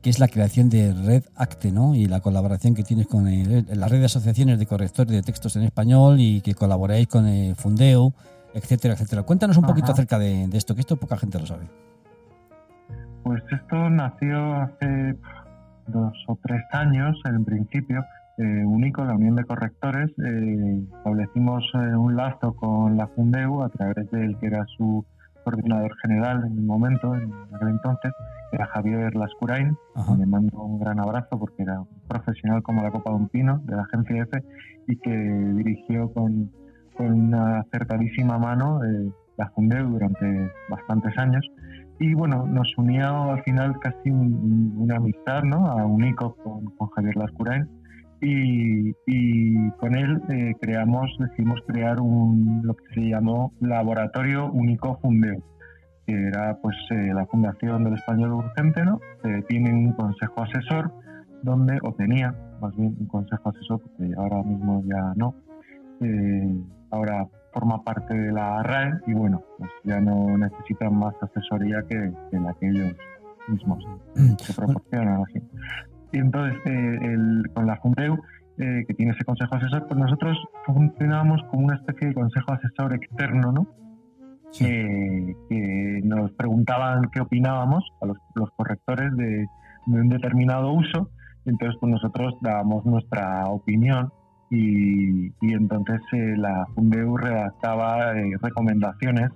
que 0.00 0.08
es 0.08 0.18
la 0.18 0.28
creación 0.28 0.70
de 0.70 0.94
Red 0.94 1.24
Acte 1.36 1.70
¿no? 1.72 1.94
y 1.94 2.06
la 2.06 2.20
colaboración 2.20 2.74
que 2.74 2.84
tienes 2.84 3.06
con 3.06 3.28
el- 3.28 3.66
la 3.78 3.86
red 3.88 3.98
de 4.00 4.06
asociaciones 4.06 4.58
de 4.58 4.64
correctores 4.66 5.12
de 5.12 5.22
textos 5.22 5.56
en 5.56 5.62
español 5.64 6.18
y 6.20 6.40
que 6.40 6.54
colaboráis 6.54 7.06
con 7.06 7.26
el 7.26 7.54
Fundeo, 7.54 8.14
etcétera, 8.54 8.94
etcétera. 8.94 9.22
Cuéntanos 9.24 9.56
un 9.58 9.64
poquito 9.64 9.92
acerca 9.92 10.18
de, 10.18 10.48
de 10.48 10.58
esto, 10.58 10.74
que 10.74 10.80
esto 10.80 10.96
poca 10.96 11.16
gente 11.18 11.38
lo 11.38 11.46
sabe. 11.46 11.66
Pues 13.22 13.42
esto 13.50 13.90
nació 13.90 14.54
hace 14.54 15.16
dos 15.86 16.12
o 16.26 16.38
tres 16.42 16.62
años, 16.72 17.20
en 17.24 17.44
principio. 17.44 18.04
Eh, 18.38 18.64
Unico, 18.64 19.04
la 19.04 19.14
Unión 19.14 19.36
de 19.36 19.44
Correctores, 19.44 20.10
eh, 20.24 20.82
establecimos 20.96 21.64
eh, 21.74 21.94
un 21.94 22.16
lazo 22.16 22.54
con 22.54 22.96
la 22.96 23.06
Fundeu 23.08 23.62
a 23.62 23.68
través 23.68 24.10
del 24.10 24.38
que 24.38 24.46
era 24.46 24.64
su 24.76 25.04
coordinador 25.44 25.94
general 26.02 26.44
en 26.46 26.58
el 26.58 26.64
momento, 26.64 27.14
en 27.14 27.32
aquel 27.54 27.68
entonces, 27.68 28.12
que 28.50 28.56
era 28.56 28.66
Javier 28.66 29.14
Lascurain. 29.14 29.76
Ajá. 29.94 30.16
Le 30.16 30.26
mando 30.26 30.62
un 30.62 30.78
gran 30.78 31.00
abrazo 31.00 31.38
porque 31.38 31.62
era 31.62 31.80
un 31.80 31.88
profesional 32.08 32.62
como 32.62 32.82
la 32.82 32.90
Copa 32.90 33.10
de 33.10 33.16
un 33.16 33.28
Pino 33.28 33.60
de 33.64 33.76
la 33.76 33.82
agencia 33.82 34.22
F 34.22 34.42
y 34.86 34.96
que 34.96 35.10
dirigió 35.10 36.12
con, 36.12 36.50
con 36.96 37.12
una 37.12 37.60
acertadísima 37.60 38.38
mano 38.38 38.82
eh, 38.84 39.10
la 39.36 39.50
Fundeu 39.50 39.88
durante 39.88 40.50
bastantes 40.68 41.16
años. 41.18 41.46
Y 42.00 42.14
bueno, 42.14 42.46
nos 42.46 42.76
unía 42.78 43.10
al 43.10 43.42
final 43.44 43.78
casi 43.78 44.10
un- 44.10 44.74
una 44.78 44.96
amistad, 44.96 45.42
¿no? 45.44 45.66
A 45.66 45.84
Unico 45.86 46.34
con, 46.42 46.64
con 46.76 46.88
Javier 46.88 47.14
Lascurain. 47.16 47.68
Y, 48.22 48.90
y 49.06 49.70
con 49.78 49.94
él 49.94 50.20
eh, 50.30 50.54
creamos, 50.60 51.10
decidimos 51.18 51.60
crear 51.66 52.00
un, 52.00 52.60
lo 52.64 52.74
que 52.74 52.84
se 52.94 53.00
llamó 53.08 53.52
Laboratorio 53.60 54.50
Unico 54.52 54.98
Fundeu, 55.00 55.42
que 56.06 56.26
era 56.28 56.58
pues 56.60 56.76
eh, 56.90 57.12
la 57.14 57.24
fundación 57.26 57.84
del 57.84 57.94
español 57.94 58.32
urgente, 58.32 58.84
¿no? 58.84 58.98
Eh, 59.24 59.42
tiene 59.48 59.72
un 59.72 59.92
consejo 59.92 60.42
asesor 60.42 60.92
donde, 61.42 61.78
o 61.82 61.92
tenía 61.94 62.34
más 62.60 62.76
bien 62.76 62.94
un 63.00 63.06
consejo 63.06 63.48
asesor, 63.50 63.80
porque 63.80 64.12
ahora 64.16 64.42
mismo 64.42 64.82
ya 64.84 65.14
no, 65.16 65.34
eh, 66.02 66.62
ahora 66.90 67.26
forma 67.52 67.82
parte 67.82 68.14
de 68.14 68.32
la 68.32 68.62
RAE 68.62 69.00
y 69.06 69.14
bueno, 69.14 69.42
pues 69.58 69.70
ya 69.84 70.00
no 70.00 70.36
necesitan 70.38 70.94
más 70.94 71.14
asesoría 71.20 71.82
que, 71.88 72.12
la 72.32 72.54
que 72.54 72.68
ellos 72.68 72.94
mismos 73.48 73.84
se 74.38 74.54
proporcionan 74.54 75.22
así. 75.22 75.42
Y 76.12 76.18
entonces, 76.18 76.58
con 77.54 77.66
la 77.66 77.76
Fundeu, 77.76 78.18
que 78.56 78.94
tiene 78.96 79.12
ese 79.12 79.24
consejo 79.24 79.54
asesor, 79.54 79.86
pues 79.86 79.98
nosotros 79.98 80.36
funcionamos 80.66 81.40
como 81.50 81.66
una 81.66 81.76
especie 81.76 82.08
de 82.08 82.14
consejo 82.14 82.52
asesor 82.52 82.94
externo, 82.94 83.52
¿no? 83.52 83.66
que 84.58 86.00
nos 86.04 86.32
preguntaban 86.32 87.08
qué 87.12 87.20
opinábamos 87.20 87.84
a 88.00 88.06
los, 88.06 88.50
correctores 88.56 89.16
de, 89.16 89.46
un 89.86 90.08
determinado 90.08 90.72
uso, 90.72 91.10
y 91.44 91.50
entonces 91.50 91.76
pues 91.80 91.92
nosotros 91.92 92.34
dábamos 92.40 92.84
nuestra 92.84 93.46
opinión 93.46 94.12
y, 94.50 95.28
y 95.40 95.52
entonces 95.52 96.00
eh, 96.12 96.34
la 96.36 96.66
Fundeu 96.74 97.16
redactaba 97.16 98.18
eh, 98.18 98.32
recomendaciones, 98.42 99.30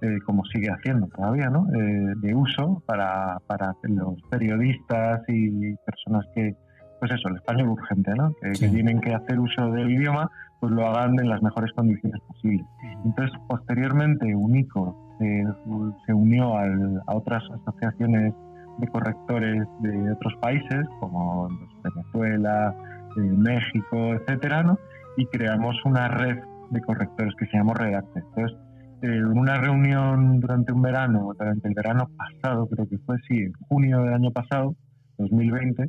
eh, 0.00 0.18
como 0.24 0.44
sigue 0.46 0.70
haciendo 0.70 1.08
todavía, 1.08 1.50
¿no? 1.50 1.66
de 1.66 2.34
uso 2.34 2.82
para, 2.86 3.38
para 3.46 3.74
los 3.82 4.14
periodistas 4.30 5.22
y 5.28 5.74
personas 5.76 6.26
que, 6.34 6.54
pues 7.00 7.12
eso, 7.12 7.28
el 7.28 7.36
español 7.36 7.68
urgente, 7.70 8.14
¿no? 8.14 8.34
Que, 8.40 8.68
tienen 8.68 9.00
que 9.00 9.14
hacer 9.14 9.38
uso 9.38 9.70
del 9.70 9.90
idioma, 9.90 10.30
pues 10.60 10.72
lo 10.72 10.86
hagan 10.86 11.18
en 11.18 11.28
las 11.28 11.42
mejores 11.42 11.72
condiciones 11.72 12.20
posibles. 12.28 12.66
Entonces, 13.04 13.38
posteriormente, 13.48 14.34
UNICO 14.34 15.16
se 15.18 16.12
unió 16.12 16.58
a 16.58 17.14
otras 17.14 17.42
asociaciones 17.50 18.34
de 18.78 18.88
correctores 18.88 19.66
de 19.80 20.12
otros 20.12 20.34
países, 20.40 20.86
como 21.00 21.48
Venezuela, 21.82 22.74
eh, 22.74 22.95
México, 23.22 24.14
etcétera, 24.14 24.62
¿no? 24.62 24.78
Y 25.16 25.26
creamos 25.26 25.76
una 25.84 26.08
red 26.08 26.38
de 26.70 26.80
correctores 26.80 27.34
que 27.38 27.46
se 27.46 27.56
llama 27.56 27.74
Redacte. 27.74 28.20
Entonces, 28.20 28.58
eh, 29.02 29.24
una 29.24 29.56
reunión 29.56 30.40
durante 30.40 30.72
un 30.72 30.82
verano, 30.82 31.32
durante 31.38 31.68
el 31.68 31.74
verano 31.74 32.10
pasado, 32.16 32.66
creo 32.68 32.88
que 32.88 32.98
fue, 32.98 33.16
sí, 33.28 33.42
en 33.42 33.52
junio 33.68 34.02
del 34.02 34.14
año 34.14 34.30
pasado, 34.30 34.74
2020, 35.18 35.88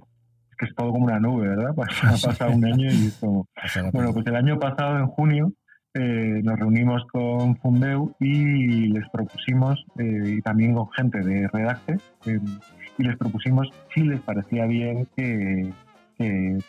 que 0.57 0.65
es 0.65 0.75
todo 0.75 0.91
como 0.91 1.05
una 1.05 1.19
nube, 1.19 1.49
¿verdad? 1.49 1.73
Ha 2.03 2.11
pasado 2.11 2.51
un 2.51 2.65
año 2.65 2.85
y 2.85 3.07
es 3.07 3.17
como... 3.19 3.47
Bueno, 3.93 4.13
pues 4.13 4.25
el 4.27 4.35
año 4.35 4.59
pasado, 4.59 4.97
en 4.97 5.07
junio, 5.07 5.53
eh, 5.93 6.41
nos 6.43 6.59
reunimos 6.59 7.03
con 7.11 7.55
Fundeu 7.57 8.13
y 8.19 8.87
les 8.87 9.09
propusimos, 9.09 9.83
eh, 9.97 10.35
y 10.37 10.41
también 10.41 10.75
con 10.75 10.91
gente 10.91 11.19
de 11.21 11.47
Redacte, 11.47 11.97
eh, 12.25 12.39
y 12.97 13.03
les 13.03 13.17
propusimos 13.17 13.67
si 13.93 14.01
les 14.01 14.19
parecía 14.21 14.65
bien 14.65 15.07
que, 15.15 15.71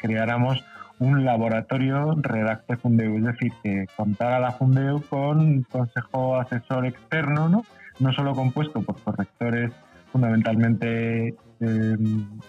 creáramos 0.01 0.65
un 0.99 1.25
laboratorio 1.25 2.17
Redacte 2.21 2.77
Fundeu, 2.77 3.17
es 3.17 3.25
decir, 3.25 3.53
que 3.63 3.87
contara 3.97 4.41
la 4.41 4.53
Fundeu 4.53 5.03
con 5.09 5.39
un 5.39 5.63
consejo 5.63 6.37
asesor 6.37 6.87
externo, 6.87 7.49
¿no? 7.49 7.65
no 8.01 8.13
solo 8.13 8.35
compuesto 8.35 8.83
por 8.83 9.01
correctores 9.03 9.73
fundamentalmente 10.13 11.35
de 11.61 11.99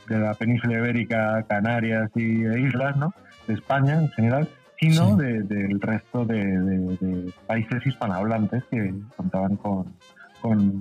la 0.07 0.33
península 0.35 0.77
ibérica, 0.77 1.43
Canarias 1.47 2.09
y 2.15 2.43
de 2.43 2.61
islas, 2.61 2.95
¿no? 2.97 3.13
de 3.47 3.53
España 3.55 3.95
en 3.95 4.09
general, 4.09 4.47
sino 4.79 5.15
del 5.15 5.81
resto 5.81 6.25
de, 6.25 7.31
países 7.47 7.85
hispanohablantes 7.85 8.63
que 8.71 8.93
contaban 9.15 9.57
con, 9.57 9.93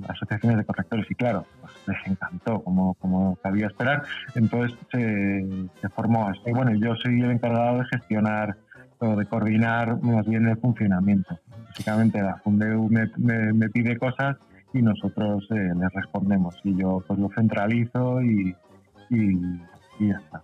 asociaciones 0.09 0.59
de 0.59 0.65
correctores. 0.65 1.07
Y 1.11 1.15
claro, 1.15 1.47
pues 1.61 1.73
les 1.87 2.07
encantó, 2.07 2.63
como, 2.63 2.95
como 2.95 3.37
cabía 3.37 3.67
esperar. 3.67 4.03
Entonces 4.35 4.77
se, 4.91 5.89
formó 5.95 6.29
así. 6.29 6.53
Bueno, 6.53 6.75
yo 6.75 6.95
soy 6.97 7.21
el 7.21 7.31
encargado 7.31 7.79
de 7.79 7.85
gestionar 7.87 8.57
o 8.99 9.17
de 9.17 9.27
coordinar 9.27 10.03
más 10.03 10.27
bien 10.27 10.49
el 10.49 10.57
funcionamiento. 10.59 11.39
Básicamente 11.67 12.21
la 12.21 12.37
Fundeu 12.37 12.89
me, 12.89 13.09
me 13.53 13.69
pide 13.69 13.97
cosas 13.97 14.37
y 14.73 14.83
nosotros 14.83 15.47
eh, 15.51 15.73
les 15.79 15.93
respondemos. 15.93 16.57
Y 16.65 16.77
yo 16.77 17.03
pues 17.07 17.19
lo 17.19 17.31
centralizo 17.35 18.23
y, 18.23 18.55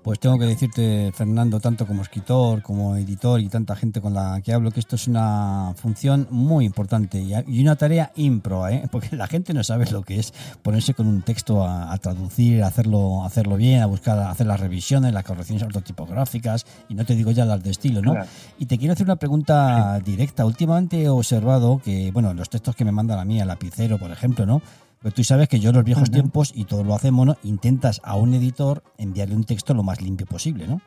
pues 0.03 0.19
tengo 0.19 0.39
que 0.39 0.47
decirte, 0.47 1.13
Fernando, 1.13 1.61
tanto 1.61 1.87
como 1.87 2.03
escritor, 2.03 2.63
como 2.63 2.97
editor 2.97 3.41
y 3.41 3.49
tanta 3.49 3.77
gente 3.77 4.01
con 4.01 4.15
la 4.15 4.41
que 4.43 4.53
hablo, 4.53 4.71
que 4.71 4.81
esto 4.81 4.97
es 4.97 5.09
una 5.09 5.73
función 5.77 6.27
muy 6.31 6.65
importante 6.65 7.21
y 7.21 7.63
una 7.63 7.77
tarea 7.77 8.13
impro, 8.17 8.69
¿eh? 8.69 8.85
porque 8.91 9.17
la 9.17 9.27
gente 9.27 9.55
no 9.55 9.65
sabe 9.65 9.91
lo 9.91 10.03
que 10.03 10.19
es 10.19 10.33
ponerse 10.63 10.95
con 10.95 11.07
un 11.07 11.23
texto 11.23 11.65
a, 11.67 11.97
traducir, 11.99 12.63
a 12.63 12.69
hacerlo, 12.69 13.25
hacerlo 13.25 13.57
bien, 13.57 13.83
a 13.83 13.87
buscar, 13.87 14.19
a 14.19 14.31
hacer 14.31 14.47
las 14.47 14.61
revisiones, 14.61 15.13
las 15.13 15.25
correcciones 15.25 15.63
ortotipográficas 15.63 16.67
y 16.89 16.95
no 16.95 17.05
te 17.05 17.15
digo 17.15 17.31
ya 17.31 17.45
las 17.45 17.63
de 17.63 17.71
estilo, 17.71 18.03
¿no? 18.03 18.15
Y 18.59 18.67
te 18.67 18.79
quiero 18.79 18.93
hacer 18.93 19.07
una 19.07 19.17
pregunta 19.17 19.99
directa. 20.01 20.45
Últimamente 20.45 21.03
he 21.03 21.09
observado 21.09 21.81
que, 21.83 22.11
bueno, 22.13 22.35
los 22.35 22.51
textos 22.51 22.77
que 22.77 22.85
me 22.85 22.93
mandan 22.93 23.19
a 23.19 23.25
mí, 23.25 23.41
a 23.41 23.45
lapicero, 23.45 23.99
por 23.99 24.11
ejemplo, 24.11 24.47
¿no? 24.47 24.63
Pero 25.05 25.17
tú 25.17 25.23
sabes 25.23 25.51
que 25.51 25.61
yo 25.61 25.69
en 25.69 25.77
los 25.77 25.85
viejos 25.85 26.11
tiempos, 26.11 26.51
y 26.55 26.65
todos 26.65 26.87
lo 26.87 26.95
hacemos, 26.95 27.27
¿no? 27.27 27.37
Intentas 27.45 28.01
a 28.05 28.17
un 28.17 28.33
editor 28.33 28.83
enviarle 28.97 29.37
un 29.37 29.45
texto 29.45 29.75
lo 29.75 29.83
más 29.83 30.01
limpio 30.01 30.25
posible, 30.25 30.67
¿no? 30.67 30.81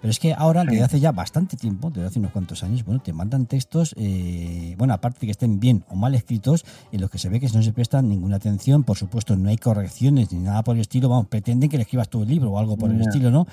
Pero 0.00 0.12
es 0.12 0.20
que 0.20 0.34
ahora, 0.34 0.62
desde 0.62 0.84
hace 0.84 1.00
ya 1.00 1.10
bastante 1.10 1.56
tiempo, 1.56 1.90
desde 1.90 2.06
hace 2.06 2.20
unos 2.20 2.30
cuantos 2.30 2.62
años, 2.62 2.84
bueno, 2.84 3.02
te 3.02 3.12
mandan 3.12 3.46
textos, 3.46 3.92
eh, 3.98 4.76
bueno, 4.78 4.94
aparte 4.94 5.18
de 5.18 5.26
que 5.26 5.30
estén 5.32 5.58
bien 5.58 5.84
o 5.88 5.96
mal 5.96 6.14
escritos, 6.14 6.64
en 6.92 7.00
los 7.00 7.10
que 7.10 7.18
se 7.18 7.28
ve 7.28 7.40
que 7.40 7.48
no 7.48 7.60
se 7.60 7.72
presta 7.72 8.00
ninguna 8.02 8.36
atención, 8.36 8.84
por 8.84 8.98
supuesto, 8.98 9.34
no 9.34 9.48
hay 9.48 9.56
correcciones 9.56 10.30
ni 10.30 10.38
nada 10.38 10.62
por 10.62 10.76
el 10.76 10.82
estilo, 10.82 11.08
vamos, 11.08 11.26
pretenden 11.26 11.68
que 11.68 11.76
le 11.76 11.82
escribas 11.82 12.08
tú 12.08 12.22
el 12.22 12.28
libro 12.28 12.52
o 12.52 12.60
algo 12.60 12.76
por 12.76 12.88
el 12.88 13.00
estilo, 13.00 13.32
¿no? 13.32 13.48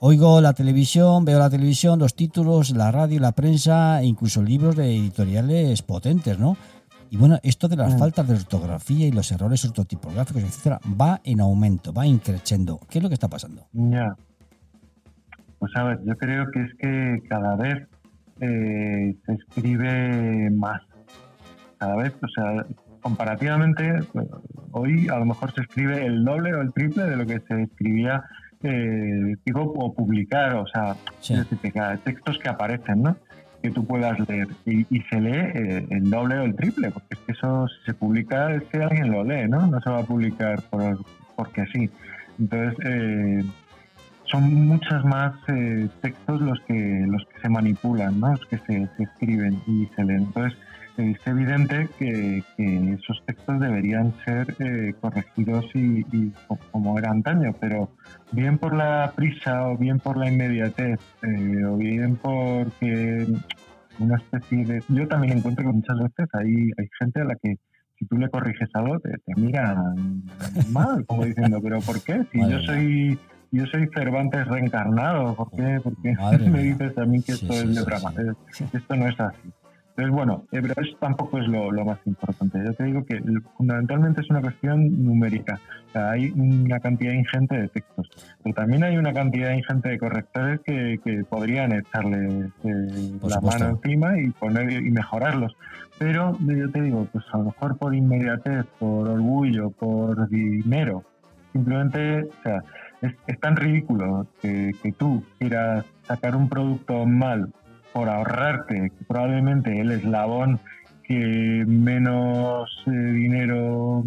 Oigo 0.00 0.42
la 0.42 0.52
televisión, 0.52 1.24
veo 1.24 1.38
la 1.38 1.48
televisión, 1.48 1.98
los 1.98 2.14
títulos, 2.14 2.72
la 2.72 2.92
radio, 2.92 3.18
la 3.18 3.32
prensa, 3.32 4.02
e 4.02 4.04
incluso 4.04 4.42
libros 4.42 4.76
de 4.76 4.94
editoriales 4.94 5.80
potentes, 5.80 6.38
¿no? 6.38 6.58
Y 7.10 7.16
bueno, 7.16 7.38
esto 7.42 7.68
de 7.68 7.76
las 7.76 7.94
mm. 7.94 7.98
faltas 7.98 8.28
de 8.28 8.34
ortografía 8.34 9.06
y 9.06 9.12
los 9.12 9.30
errores 9.32 9.64
ortotipográficos, 9.64 10.42
etcétera, 10.42 10.80
va 11.00 11.20
en 11.24 11.40
aumento, 11.40 11.92
va 11.92 12.06
increciendo. 12.06 12.80
¿Qué 12.90 12.98
es 12.98 13.02
lo 13.02 13.08
que 13.08 13.14
está 13.14 13.28
pasando? 13.28 13.66
Ya. 13.72 14.16
Pues 15.58 15.74
a 15.76 15.84
ver, 15.84 16.00
yo 16.04 16.16
creo 16.16 16.50
que 16.50 16.62
es 16.62 16.74
que 16.74 17.22
cada 17.28 17.56
vez 17.56 17.88
eh, 18.40 19.16
se 19.24 19.32
escribe 19.32 20.50
más. 20.50 20.82
Cada 21.78 21.96
vez, 21.96 22.12
o 22.22 22.28
sea, 22.28 22.66
comparativamente, 23.00 24.00
hoy 24.72 25.08
a 25.08 25.18
lo 25.18 25.26
mejor 25.26 25.54
se 25.54 25.62
escribe 25.62 26.04
el 26.04 26.24
doble 26.24 26.54
o 26.54 26.60
el 26.60 26.72
triple 26.72 27.04
de 27.04 27.16
lo 27.16 27.26
que 27.26 27.40
se 27.40 27.62
escribía, 27.62 28.24
eh, 28.62 29.36
digo, 29.44 29.62
o 29.62 29.94
publicar, 29.94 30.56
o 30.56 30.66
sea, 30.66 30.96
textos 32.04 32.38
que 32.38 32.48
aparecen, 32.48 33.02
¿no? 33.02 33.16
Que 33.66 33.72
tú 33.72 33.84
puedas 33.84 34.16
leer 34.28 34.48
y, 34.64 34.84
se 35.10 35.20
lee 35.20 35.50
eh, 35.54 35.86
el 35.90 36.08
doble 36.08 36.38
o 36.38 36.44
el 36.44 36.54
triple, 36.54 36.90
porque 36.90 37.14
es 37.14 37.18
que 37.20 37.32
eso 37.32 37.66
se 37.84 37.94
publica 37.94 38.52
es 38.52 38.62
que 38.64 38.78
alguien 38.78 39.10
lo 39.10 39.24
lee, 39.24 39.48
¿no? 39.48 39.66
No 39.66 39.80
se 39.80 39.90
va 39.90 40.00
a 40.00 40.04
publicar 40.04 40.62
por, 40.70 40.98
porque 41.34 41.64
sí. 41.72 41.90
Entonces, 42.38 42.78
eh, 42.84 43.44
son 44.26 44.54
muchas 44.66 45.04
más 45.04 45.34
eh, 45.48 45.88
textos 46.00 46.40
los 46.40 46.60
que 46.60 47.04
los 47.08 47.24
que 47.26 47.40
se 47.40 47.48
manipulan, 47.48 48.20
¿no? 48.20 48.30
Los 48.30 48.46
que 48.46 48.58
se 48.58 48.88
escriben 48.98 49.60
y 49.66 49.88
se 49.96 50.04
leen. 50.04 50.22
Entonces, 50.22 50.56
es 50.98 51.26
evidente 51.26 51.88
que, 51.98 52.42
esos 52.58 53.22
textos 53.26 53.60
deberían 53.60 54.14
ser 54.24 54.54
eh, 54.58 54.94
corregidos 55.00 55.64
y, 55.74 56.32
como 56.70 56.98
era 56.98 57.10
antaño, 57.10 57.54
pero 57.60 57.90
bien 58.32 58.58
por 58.58 58.74
la 58.74 59.12
prisa 59.14 59.68
o 59.68 59.76
bien 59.76 59.98
por 59.98 60.16
la 60.16 60.28
inmediatez 60.28 61.00
eh, 61.22 61.64
o 61.64 61.76
bien 61.76 62.16
porque 62.16 63.26
una 63.98 64.16
especie 64.16 64.64
de... 64.64 64.82
Yo 64.88 65.06
también 65.08 65.38
encuentro 65.38 65.64
que 65.64 65.72
muchas 65.72 65.98
veces 65.98 66.28
hay, 66.32 66.70
hay 66.76 66.88
gente 66.98 67.20
a 67.20 67.24
la 67.24 67.34
que 67.36 67.56
si 67.98 68.06
tú 68.06 68.16
le 68.18 68.28
corriges 68.28 68.68
algo 68.74 68.98
te, 69.00 69.10
te 69.10 69.40
miran 69.40 70.22
mal, 70.70 71.04
como 71.06 71.24
diciendo, 71.24 71.60
pero 71.62 71.80
¿por 71.80 72.02
qué? 72.02 72.22
Si 72.30 72.38
yo 72.38 72.60
soy 72.60 73.18
yo 73.52 73.64
soy 73.66 73.88
Cervantes 73.94 74.46
reencarnado, 74.46 75.34
¿por 75.34 75.50
qué, 75.52 75.80
¿Por 75.82 75.96
qué 76.02 76.14
me 76.50 76.62
dices 76.62 76.96
a 76.98 77.04
mí 77.04 77.22
que 77.22 77.32
esto 77.32 77.52
es 77.52 77.74
de 77.74 77.82
drama? 77.82 78.12
Esto 78.72 78.96
no 78.96 79.08
es 79.08 79.20
así. 79.20 79.52
Entonces, 79.96 80.14
bueno, 80.14 80.44
eh, 80.52 80.60
pero 80.60 80.74
eso 80.82 80.94
tampoco 81.00 81.38
es 81.38 81.48
lo, 81.48 81.72
más 81.86 81.98
importante. 82.04 82.58
Yo 82.62 82.74
te 82.74 82.84
digo 82.84 83.06
que 83.06 83.18
fundamentalmente 83.56 84.20
es 84.20 84.28
una 84.28 84.42
cuestión 84.42 85.02
numérica. 85.02 85.58
O 85.88 85.92
sea, 85.92 86.10
hay 86.10 86.30
una 86.36 86.78
cantidad 86.80 87.14
ingente 87.14 87.56
de 87.56 87.68
textos, 87.68 88.10
pero 88.42 88.54
también 88.54 88.84
hay 88.84 88.98
una 88.98 89.14
cantidad 89.14 89.52
ingente 89.52 89.88
de 89.88 89.98
correctores 89.98 90.60
que, 90.60 91.24
podrían 91.30 91.72
echarle 91.72 92.50
eh, 92.64 93.18
la 93.22 93.40
mano 93.40 93.68
encima 93.70 94.20
y 94.20 94.28
poner 94.32 94.70
y 94.70 94.90
mejorarlos. 94.90 95.56
Pero 95.98 96.36
yo 96.40 96.70
te 96.70 96.82
digo, 96.82 97.08
pues 97.10 97.24
a 97.32 97.38
lo 97.38 97.44
mejor 97.44 97.78
por 97.78 97.94
inmediatez, 97.94 98.66
por 98.78 99.08
orgullo, 99.08 99.70
por 99.70 100.28
dinero, 100.28 101.04
simplemente, 101.54 102.24
o 102.24 102.42
sea, 102.42 102.62
es, 103.00 103.40
tan 103.40 103.56
ridículo 103.56 104.26
que, 104.42 104.72
que 104.82 104.92
tú 104.92 105.24
quieras 105.38 105.86
sacar 106.02 106.36
un 106.36 106.50
producto 106.50 107.06
mal 107.06 107.50
por 107.96 108.10
ahorrarte 108.10 108.92
probablemente 109.08 109.80
el 109.80 109.90
eslabón 109.90 110.60
que 111.02 111.64
menos 111.66 112.70
eh, 112.86 112.90
dinero 112.90 114.04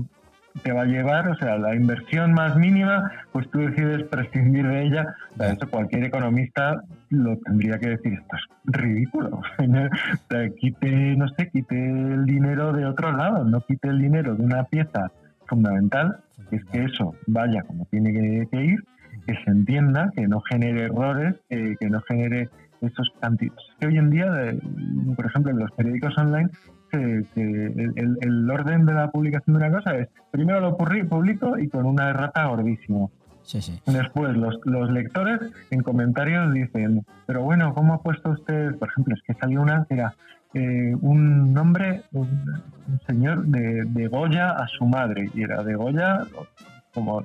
te 0.62 0.72
va 0.72 0.84
a 0.84 0.86
llevar, 0.86 1.28
o 1.28 1.36
sea, 1.38 1.58
la 1.58 1.74
inversión 1.74 2.34
más 2.34 2.56
mínima, 2.56 3.12
pues 3.32 3.50
tú 3.50 3.58
decides 3.58 4.04
prescindir 4.04 4.68
de 4.68 4.84
ella. 4.84 5.16
O 5.34 5.38
sea, 5.38 5.54
eso 5.54 5.68
cualquier 5.72 6.04
economista 6.04 6.84
lo 7.10 7.36
tendría 7.38 7.80
que 7.80 7.90
decir, 7.90 8.14
esto 8.14 8.36
es 8.36 8.44
ridículo. 8.66 9.42
Quite, 10.60 11.16
no 11.16 11.28
sé, 11.30 11.50
quite 11.50 11.76
el 11.76 12.26
dinero 12.26 12.72
de 12.74 12.86
otro 12.86 13.12
lado, 13.12 13.44
no 13.44 13.60
quite 13.62 13.88
el 13.88 14.00
dinero 14.00 14.36
de 14.36 14.44
una 14.44 14.66
pieza 14.66 15.12
fundamental, 15.48 16.18
que 16.52 16.58
es 16.58 16.66
que 16.66 16.84
eso 16.84 17.16
vaya 17.26 17.64
como 17.64 17.86
tiene 17.86 18.14
que, 18.14 18.48
que 18.52 18.66
ir, 18.66 18.84
que 19.26 19.34
se 19.44 19.50
entienda, 19.50 20.12
que 20.16 20.28
no 20.28 20.42
genere 20.42 20.84
errores, 20.84 21.34
eh, 21.50 21.76
que 21.80 21.90
no 21.90 22.02
genere 22.02 22.50
esos 22.82 23.10
cantidades. 23.20 23.62
Que 23.80 23.88
hoy 23.88 23.98
en 23.98 24.10
día, 24.10 24.28
por 25.16 25.26
ejemplo, 25.26 25.52
en 25.52 25.60
los 25.60 25.72
periódicos 25.72 26.18
online, 26.18 26.50
que, 26.92 27.24
que 27.36 27.42
el, 27.96 28.18
el- 28.22 28.50
orden 28.50 28.86
de 28.86 28.94
la 28.94 29.12
publicación 29.12 29.58
de 29.58 29.66
una 29.68 29.76
cosa 29.78 29.96
es 29.96 30.08
primero 30.32 30.60
lo 30.60 30.78
publi- 30.78 31.08
publico 31.08 31.58
y 31.60 31.68
con 31.68 31.86
una 31.86 32.10
errata 32.10 32.46
gordísima. 32.48 33.08
Sí, 33.44 33.62
sí. 33.62 33.80
Después 33.86 34.36
los, 34.36 34.60
los 34.66 34.92
lectores 34.92 35.40
en 35.72 35.82
comentarios 35.82 36.52
dicen, 36.54 37.06
pero 37.26 37.44
bueno, 37.44 37.74
¿cómo 37.74 37.94
ha 37.94 38.02
puesto 38.02 38.32
usted? 38.32 38.76
Por 38.78 38.90
ejemplo, 38.90 39.16
es 39.16 39.22
que 39.26 39.34
salió 39.40 39.62
una 39.62 39.86
que 39.86 39.96
era 39.96 40.14
eh, 40.54 40.96
un 41.02 41.54
nombre, 41.54 42.04
un, 42.12 42.28
un 42.88 43.00
señor 43.08 43.46
de, 43.46 43.86
de 43.86 44.08
Goya 44.08 44.52
a 44.52 44.68
su 44.68 44.86
madre, 44.86 45.30
y 45.34 45.44
era 45.44 45.64
de 45.64 45.76
Goya 45.76 46.22
como... 46.94 47.22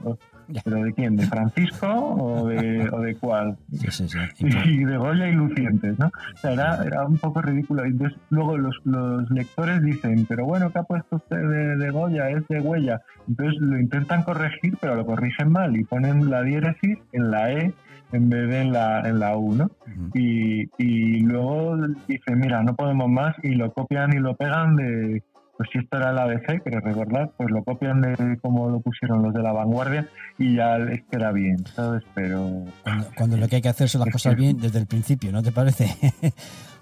¿Pero 0.64 0.82
de 0.82 0.92
quién? 0.92 1.16
¿De 1.16 1.26
Francisco 1.26 1.88
o 1.88 2.46
de, 2.46 2.88
o 2.90 3.00
de 3.00 3.14
cuál? 3.16 3.56
Sí, 3.72 3.86
sí, 3.90 4.08
sí. 4.08 4.46
y 4.66 4.84
de 4.84 4.96
Goya 4.96 5.28
y 5.28 5.32
Lucientes, 5.32 5.98
¿no? 5.98 6.06
O 6.06 6.36
sea, 6.36 6.52
era, 6.52 6.84
era 6.84 7.06
un 7.06 7.18
poco 7.18 7.40
ridículo. 7.42 7.84
Y 7.86 7.90
entonces 7.90 8.18
luego 8.30 8.56
los, 8.58 8.76
los 8.84 9.30
lectores 9.30 9.82
dicen, 9.82 10.26
pero 10.28 10.44
bueno, 10.44 10.70
¿qué 10.70 10.78
ha 10.80 10.84
puesto 10.84 11.16
usted 11.16 11.36
de, 11.36 11.76
de 11.76 11.90
Goya? 11.90 12.30
Es 12.30 12.46
de 12.48 12.60
Huella. 12.60 13.00
Entonces 13.28 13.60
lo 13.60 13.78
intentan 13.78 14.22
corregir, 14.22 14.76
pero 14.80 14.94
lo 14.94 15.06
corrigen 15.06 15.50
mal 15.50 15.76
y 15.76 15.84
ponen 15.84 16.30
la 16.30 16.42
diéresis 16.42 16.98
en 17.12 17.30
la 17.30 17.52
E 17.52 17.74
en 18.12 18.30
vez 18.30 18.48
de 18.48 18.60
en 18.60 18.72
la, 18.72 19.00
en 19.00 19.18
la 19.18 19.36
U, 19.36 19.54
¿no? 19.54 19.70
Y, 20.14 20.68
y 20.78 21.20
luego 21.20 21.76
dicen, 22.06 22.38
mira, 22.38 22.62
no 22.62 22.74
podemos 22.76 23.08
más 23.08 23.34
y 23.42 23.54
lo 23.54 23.72
copian 23.72 24.12
y 24.12 24.20
lo 24.20 24.36
pegan 24.36 24.76
de... 24.76 25.22
Pues 25.64 25.70
si 25.72 25.78
esto 25.78 25.96
era 25.96 26.10
el 26.10 26.18
ABC, 26.18 26.62
creo 26.62 26.80
recordar, 26.80 27.30
pues 27.38 27.50
lo 27.50 27.64
copian 27.64 28.02
de 28.02 28.38
como 28.42 28.68
lo 28.68 28.80
pusieron 28.80 29.22
los 29.22 29.32
de 29.32 29.42
la 29.42 29.52
vanguardia 29.52 30.06
y 30.38 30.56
ya 30.56 30.76
es 30.76 31.00
que 31.10 31.16
era 31.16 31.32
bien, 31.32 31.64
¿sabes? 31.74 32.02
Pero 32.14 32.64
Cuando, 32.82 33.06
cuando 33.16 33.36
lo 33.38 33.48
que 33.48 33.56
hay 33.56 33.62
que 33.62 33.68
hacer 33.70 33.88
son 33.88 34.02
las 34.02 34.10
cosas 34.12 34.36
bien 34.36 34.58
desde 34.58 34.78
el 34.78 34.86
principio, 34.86 35.32
¿no 35.32 35.42
te 35.42 35.52
parece? 35.52 35.86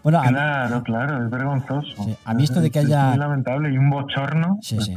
bueno, 0.03 0.21
mí- 0.23 0.29
Claro, 0.31 0.83
claro, 0.83 1.25
es 1.25 1.31
vergonzoso. 1.31 2.03
Sí, 2.05 2.17
a 2.25 2.35
mí 2.35 2.43
esto 2.45 2.61
de 2.61 2.71
que 2.71 2.81
haya- 2.81 3.05
Es 3.05 3.11
muy 3.11 3.19
lamentable 3.19 3.73
y 3.73 3.79
un 3.79 3.89
bochorno. 3.91 4.59
Sí, 4.63 4.75
en 4.77 4.83
sí. 4.83 4.95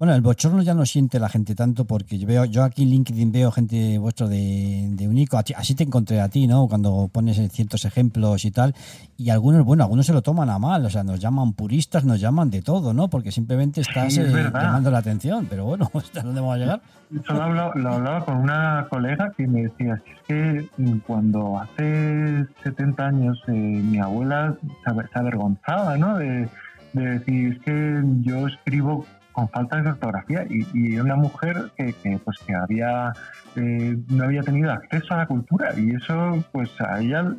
Bueno, 0.00 0.14
el 0.14 0.22
bochorno 0.22 0.62
ya 0.62 0.72
no 0.72 0.86
siente 0.86 1.20
la 1.20 1.28
gente 1.28 1.54
tanto 1.54 1.84
porque 1.84 2.18
yo 2.18 2.26
veo, 2.26 2.46
yo 2.46 2.64
aquí 2.64 2.84
en 2.84 2.88
LinkedIn 2.88 3.32
veo 3.32 3.52
gente 3.52 3.98
vuestro 3.98 4.28
de, 4.28 4.86
de 4.92 5.06
Unico, 5.06 5.36
así 5.54 5.74
te 5.74 5.84
encontré 5.84 6.22
a 6.22 6.30
ti, 6.30 6.46
¿no? 6.46 6.66
Cuando 6.68 7.08
pones 7.12 7.38
eh, 7.38 7.50
ciertos 7.50 7.84
ejemplos 7.84 8.46
y 8.46 8.50
tal, 8.50 8.74
y 9.18 9.28
algunos, 9.28 9.62
bueno, 9.62 9.82
algunos 9.84 10.06
se 10.06 10.14
lo 10.14 10.22
toman 10.22 10.48
a 10.48 10.58
mal, 10.58 10.86
o 10.86 10.88
sea, 10.88 11.04
nos 11.04 11.20
llaman 11.20 11.52
puristas, 11.52 12.06
nos 12.06 12.18
llaman 12.18 12.48
de 12.48 12.62
todo, 12.62 12.94
¿no? 12.94 13.08
Porque 13.08 13.30
simplemente 13.30 13.82
estás 13.82 14.14
Sí, 14.14 14.20
es 14.22 14.34
eh, 14.34 14.50
llamando 14.54 14.90
la 14.90 14.98
atención, 15.00 15.46
pero 15.50 15.66
bueno, 15.66 15.90
¿hasta 15.94 16.22
dónde 16.22 16.40
vamos 16.40 16.54
a 16.54 16.58
llegar? 16.58 16.80
Eso 17.22 17.34
lo, 17.34 17.42
hablo- 17.42 17.74
lo 17.74 17.90
hablaba 17.96 18.24
con 18.24 18.38
una 18.38 18.86
colega 18.88 19.30
que 19.36 19.46
me 19.46 19.64
decía, 19.64 20.00
"Si 20.06 20.12
es 20.12 20.18
que 20.26 20.68
mm, 20.82 20.98
cuando 21.06 21.58
hace 21.58 22.46
70 22.64 23.06
años 23.06 23.38
eh, 23.48 23.52
mi 23.52 23.98
abuela 23.98 24.56
se, 24.82 24.90
aver- 24.90 25.10
se 25.12 25.18
avergonzaba, 25.18 25.98
¿no? 25.98 26.16
De, 26.16 26.48
de 26.94 27.02
decir, 27.18 27.52
es 27.52 27.58
que 27.66 28.02
yo 28.22 28.46
escribo 28.48 29.04
con 29.40 29.48
falta 29.48 29.80
de 29.80 29.88
ortografía 29.88 30.44
y, 30.48 30.66
y 30.74 30.98
una 30.98 31.16
mujer 31.16 31.70
que, 31.76 31.94
que, 31.94 32.18
pues 32.22 32.36
que 32.46 32.54
había 32.54 33.12
eh, 33.56 33.96
no 34.08 34.24
había 34.24 34.42
tenido 34.42 34.70
acceso 34.70 35.14
a 35.14 35.18
la 35.18 35.26
cultura 35.26 35.72
y 35.76 35.94
eso 35.94 36.44
pues 36.52 36.70
a 36.80 37.00
ella 37.00 37.34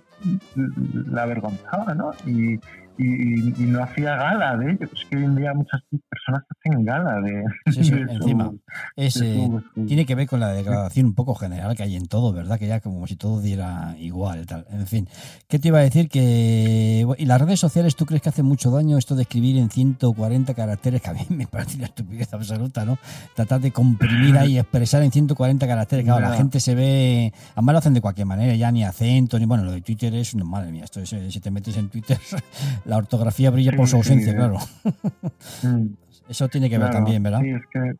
la 0.55 1.23
avergonzaba, 1.23 1.93
¿no? 1.93 2.11
Y, 2.25 2.59
y, 2.97 3.49
y 3.63 3.65
no 3.67 3.83
hacía 3.83 4.15
gala 4.15 4.57
de 4.57 4.71
ello. 4.73 4.89
Es 4.93 5.05
que 5.09 5.17
hoy 5.17 5.23
en 5.23 5.35
día 5.35 5.53
muchas 5.53 5.81
personas 6.09 6.43
hacen 6.49 6.85
gala 6.85 7.19
de, 7.21 7.43
Sí, 7.71 7.83
sí, 7.83 7.91
de 7.95 8.05
su- 8.07 8.11
encima. 8.13 8.51
Es, 8.95 9.13
de 9.15 9.45
eh, 9.45 9.49
tiene 9.87 10.05
que 10.05 10.15
ver 10.15 10.27
con 10.27 10.39
la 10.39 10.49
degradación 10.49 11.07
un 11.07 11.13
poco 11.15 11.33
general 11.35 11.75
que 11.75 11.83
hay 11.83 11.95
en 11.95 12.07
todo, 12.07 12.31
¿verdad? 12.33 12.59
Que 12.59 12.67
ya 12.67 12.79
como 12.79 13.05
si 13.07 13.15
todo 13.15 13.41
diera 13.41 13.95
igual, 13.99 14.45
tal. 14.45 14.65
En 14.71 14.87
fin, 14.87 15.07
¿qué 15.47 15.57
te 15.59 15.69
iba 15.69 15.79
a 15.79 15.81
decir? 15.81 16.09
Que 16.09 17.05
y 17.17 17.25
las 17.25 17.41
redes 17.41 17.59
sociales, 17.59 17.95
¿tú 17.95 18.05
crees 18.05 18.21
que 18.21 18.29
hace 18.29 18.43
mucho 18.43 18.71
daño 18.71 18.97
esto 18.97 19.15
de 19.15 19.23
escribir 19.23 19.57
en 19.57 19.69
140 19.69 20.53
caracteres? 20.53 21.01
Que 21.01 21.09
a 21.09 21.13
mí 21.13 21.21
me 21.29 21.47
parece 21.47 21.77
una 21.77 21.85
estupidez 21.85 22.33
absoluta, 22.33 22.85
¿no? 22.85 22.97
Tratar 23.35 23.61
de 23.61 23.71
comprimir 23.71 24.37
ahí, 24.37 24.57
expresar 24.59 25.01
en 25.03 25.11
140 25.11 25.65
caracteres. 25.67 26.05
Claro, 26.05 26.21
la 26.21 26.31
Ya. 26.31 26.37
gente 26.37 26.59
se 26.59 26.75
ve, 26.75 27.33
además 27.55 27.73
lo 27.73 27.79
hacen 27.79 27.93
de 27.93 28.01
cualquier 28.01 28.27
manera, 28.27 28.55
ya 28.55 28.71
ni 28.71 28.83
acento, 28.83 29.37
ni 29.39 29.45
bueno, 29.45 29.63
lo 29.63 29.71
de 29.71 29.81
Twitter 29.81 30.13
es, 30.15 30.35
madre 30.35 30.71
mía, 30.71 30.83
esto 30.85 30.99
es, 31.01 31.11
eh, 31.13 31.31
si 31.31 31.39
te 31.39 31.51
metes 31.51 31.75
en 31.77 31.89
Twitter, 31.89 32.17
la 32.85 32.97
ortografía 32.97 33.49
brilla 33.51 33.71
por 33.73 33.87
su 33.87 33.97
ausencia, 33.97 34.31
sí, 34.31 34.37
claro. 34.37 34.57
Mm. 35.63 35.87
Eso 36.29 36.47
tiene 36.47 36.69
que 36.69 36.77
ver 36.77 36.91
también, 36.91 37.21
¿verdad? 37.23 37.41
Sí, 37.41 37.49
es 37.49 37.61
que, 37.71 37.93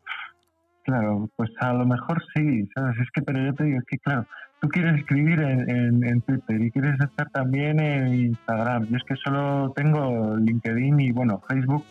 claro, 0.84 1.28
pues 1.36 1.50
a 1.60 1.72
lo 1.72 1.84
mejor 1.86 2.22
sí, 2.34 2.68
¿sabes? 2.74 2.96
Es 2.98 3.08
que, 3.12 3.22
pero 3.22 3.44
yo 3.44 3.54
te 3.54 3.64
digo, 3.64 3.78
es 3.78 3.84
que, 3.84 3.98
claro, 3.98 4.26
tú 4.60 4.68
quieres 4.68 4.98
escribir 5.00 5.40
en, 5.40 5.68
en- 5.68 6.04
en 6.04 6.20
Twitter 6.22 6.60
y 6.62 6.70
quieres 6.70 6.98
estar 7.00 7.28
también 7.30 7.78
en 7.80 8.14
Instagram. 8.14 8.86
Yo 8.86 8.96
es 8.96 9.02
que 9.04 9.16
solo 9.16 9.72
tengo 9.76 10.36
LinkedIn 10.36 11.00
y, 11.00 11.12
bueno, 11.12 11.42
Facebook, 11.48 11.84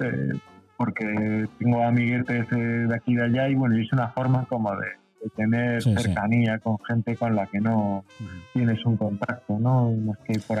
eh, 0.00 0.30
porque 0.78 1.46
tengo 1.58 1.82
amiguetes 1.84 2.48
de 2.50 2.94
aquí 2.94 3.12
y 3.12 3.16
de 3.16 3.24
allá 3.24 3.48
y, 3.48 3.54
bueno, 3.54 3.76
es 3.76 3.92
una 3.92 4.08
forma 4.08 4.44
como 4.46 4.74
de, 4.76 4.86
de 5.22 5.30
tener 5.36 5.82
Sí, 5.82 5.94
sí. 5.94 6.02
cercanía 6.02 6.58
con 6.58 6.78
gente 6.88 7.16
con 7.16 7.36
la 7.36 7.46
que 7.46 7.60
no 7.60 8.04
tienes 8.54 8.84
un 8.86 8.96
contacto, 8.96 9.58
¿no? 9.58 9.90
Más 9.92 10.18
que 10.26 10.38
por 10.40 10.60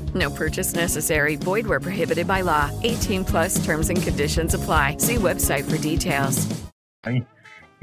No 0.13 0.29
purchase 0.29 0.75
necessary. 0.75 1.37
Void 1.37 1.65
where 1.67 1.79
prohibited 1.79 2.27
by 2.27 2.41
law. 2.43 2.69
18 2.83 3.23
plus 3.23 3.63
terms 3.65 3.89
and 3.89 4.01
conditions 4.03 4.53
apply. 4.53 4.97
See 4.99 5.15
website 5.17 5.63
for 5.63 5.77
details. 5.77 6.47
ahí. 7.03 7.23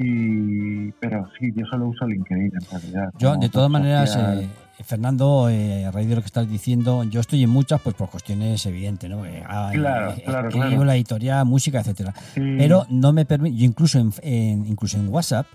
Y, 0.01 0.91
pero 1.01 1.27
sí, 1.37 1.51
yo 1.55 1.65
solo 1.69 1.87
uso 1.87 2.05
LinkedIn 2.05 2.51
en 2.53 2.71
realidad. 2.71 3.09
Yo, 3.17 3.35
de 3.35 3.49
todas 3.49 3.69
maneras, 3.69 4.15
eh, 4.17 4.47
Fernando, 4.85 5.49
eh, 5.49 5.85
a 5.85 5.91
raíz 5.91 6.07
de 6.07 6.15
lo 6.15 6.21
que 6.21 6.27
estás 6.27 6.49
diciendo, 6.49 7.03
yo 7.03 7.19
estoy 7.19 7.43
en 7.43 7.49
muchas, 7.49 7.81
pues 7.81 7.95
por 7.97 8.09
cuestiones 8.09 8.65
evidentes, 8.65 9.09
¿no? 9.09 9.25
Eh, 9.25 9.43
Claro, 9.45 10.13
eh, 10.13 10.23
claro, 10.23 10.47
escribo 10.47 10.67
claro. 10.67 10.85
la 10.85 10.95
editorial, 10.95 11.45
música, 11.45 11.81
etcétera. 11.81 12.13
Sí. 12.33 12.55
Pero 12.57 12.85
no 12.89 13.11
me 13.11 13.25
permite, 13.25 13.57
yo 13.57 13.65
incluso 13.65 13.99
en, 13.99 14.13
en- 14.21 14.65
incluso 14.67 14.97
en 14.97 15.09
WhatsApp, 15.09 15.47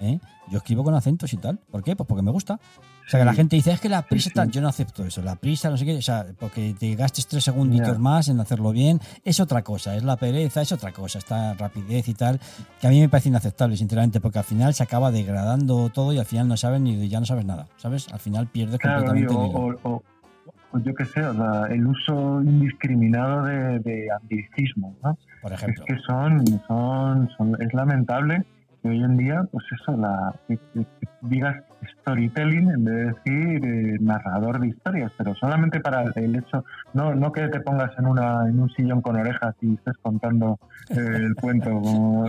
¿eh? 0.00 0.18
yo 0.50 0.56
escribo 0.56 0.82
con 0.84 0.94
acentos 0.94 1.30
y 1.34 1.36
tal. 1.36 1.58
¿Por 1.70 1.82
qué? 1.82 1.94
Pues 1.94 2.08
porque 2.08 2.22
me 2.22 2.30
gusta. 2.30 2.58
O 3.04 3.08
sea, 3.12 3.20
que 3.20 3.24
la 3.26 3.32
Sí. 3.32 3.36
gente 3.38 3.56
dice, 3.56 3.72
es 3.72 3.80
que 3.80 3.88
la 3.88 4.02
prisa 4.02 4.28
sí. 4.30 4.34
tal. 4.34 4.50
Yo 4.50 4.60
no 4.60 4.68
acepto 4.68 5.04
eso. 5.04 5.22
La 5.22 5.36
prisa, 5.36 5.68
no 5.70 5.76
sé 5.76 5.84
qué. 5.84 5.96
O 5.96 6.02
sea, 6.02 6.24
porque 6.38 6.74
te 6.78 6.94
gastes 6.94 7.26
tres 7.26 7.44
segunditos 7.44 7.92
Ya. 7.94 7.98
más 7.98 8.28
en 8.28 8.40
hacerlo 8.40 8.70
bien, 8.72 9.00
es 9.24 9.40
otra 9.40 9.62
cosa. 9.62 9.96
Es 9.96 10.04
la 10.04 10.16
pereza, 10.16 10.62
es 10.62 10.72
otra 10.72 10.92
cosa. 10.92 11.18
Esta 11.18 11.54
rapidez 11.54 12.08
y 12.08 12.14
tal, 12.14 12.40
que 12.80 12.86
a 12.86 12.90
mí 12.90 13.00
me 13.00 13.08
parece 13.08 13.28
inaceptable, 13.28 13.76
sinceramente, 13.76 14.20
porque 14.20 14.38
al 14.38 14.44
final 14.44 14.72
se 14.72 14.82
acaba 14.84 15.10
degradando 15.10 15.90
todo 15.90 16.12
y 16.12 16.18
al 16.18 16.26
final 16.26 16.48
no 16.48 16.56
sabes 16.56 16.80
ni 16.80 17.08
ya 17.08 17.20
no 17.20 17.26
sabes 17.26 17.44
nada. 17.44 17.66
¿Sabes? 17.76 18.08
Al 18.12 18.20
final 18.20 18.46
pierdes 18.46 18.78
Claro, 18.78 19.04
completamente 19.04 19.34
o, 19.58 19.68
el 19.70 19.76
o- 19.82 19.90
o- 19.96 20.02
o 20.74 20.78
yo 20.78 20.94
qué 20.94 21.04
sé, 21.04 21.20
sea, 21.20 21.66
el 21.70 21.86
uso 21.86 22.40
indiscriminado 22.42 23.42
de, 23.44 23.78
de 23.80 24.08
anglicismos, 24.10 24.94
¿no? 25.02 25.18
Por 25.42 25.52
Es 25.52 25.62
ejemplo. 25.62 25.84
que 25.86 25.98
son, 26.06 26.46
son, 26.66 27.28
son- 27.36 27.56
es 27.60 27.74
lamentable 27.74 28.42
que 28.82 28.88
hoy 28.88 29.02
en 29.02 29.16
día, 29.18 29.42
pues 29.52 29.64
eso, 29.80 29.94
la, 29.96 30.34
que- 30.48 30.56
que 30.72 30.86
digas 31.22 31.56
storytelling 32.00 32.70
en 32.70 32.84
vez 32.84 32.94
de 32.94 33.04
decir 33.06 33.64
eh, 33.64 33.96
narrador 34.00 34.60
de 34.60 34.68
historias, 34.68 35.12
pero 35.16 35.34
solamente 35.34 35.80
para 35.80 36.02
el 36.14 36.36
hecho, 36.36 36.64
no, 36.94 37.14
no 37.14 37.32
que 37.32 37.48
te 37.48 37.60
pongas 37.60 37.90
en 37.98 38.06
una, 38.06 38.48
en 38.48 38.58
un 38.60 38.70
sillón 38.70 39.00
con 39.02 39.16
orejas 39.16 39.54
y 39.60 39.74
estés 39.74 39.96
contando 39.98 40.58
eh, 40.90 40.96
el 40.96 41.34
cuento, 41.34 41.70
como- 41.82 42.28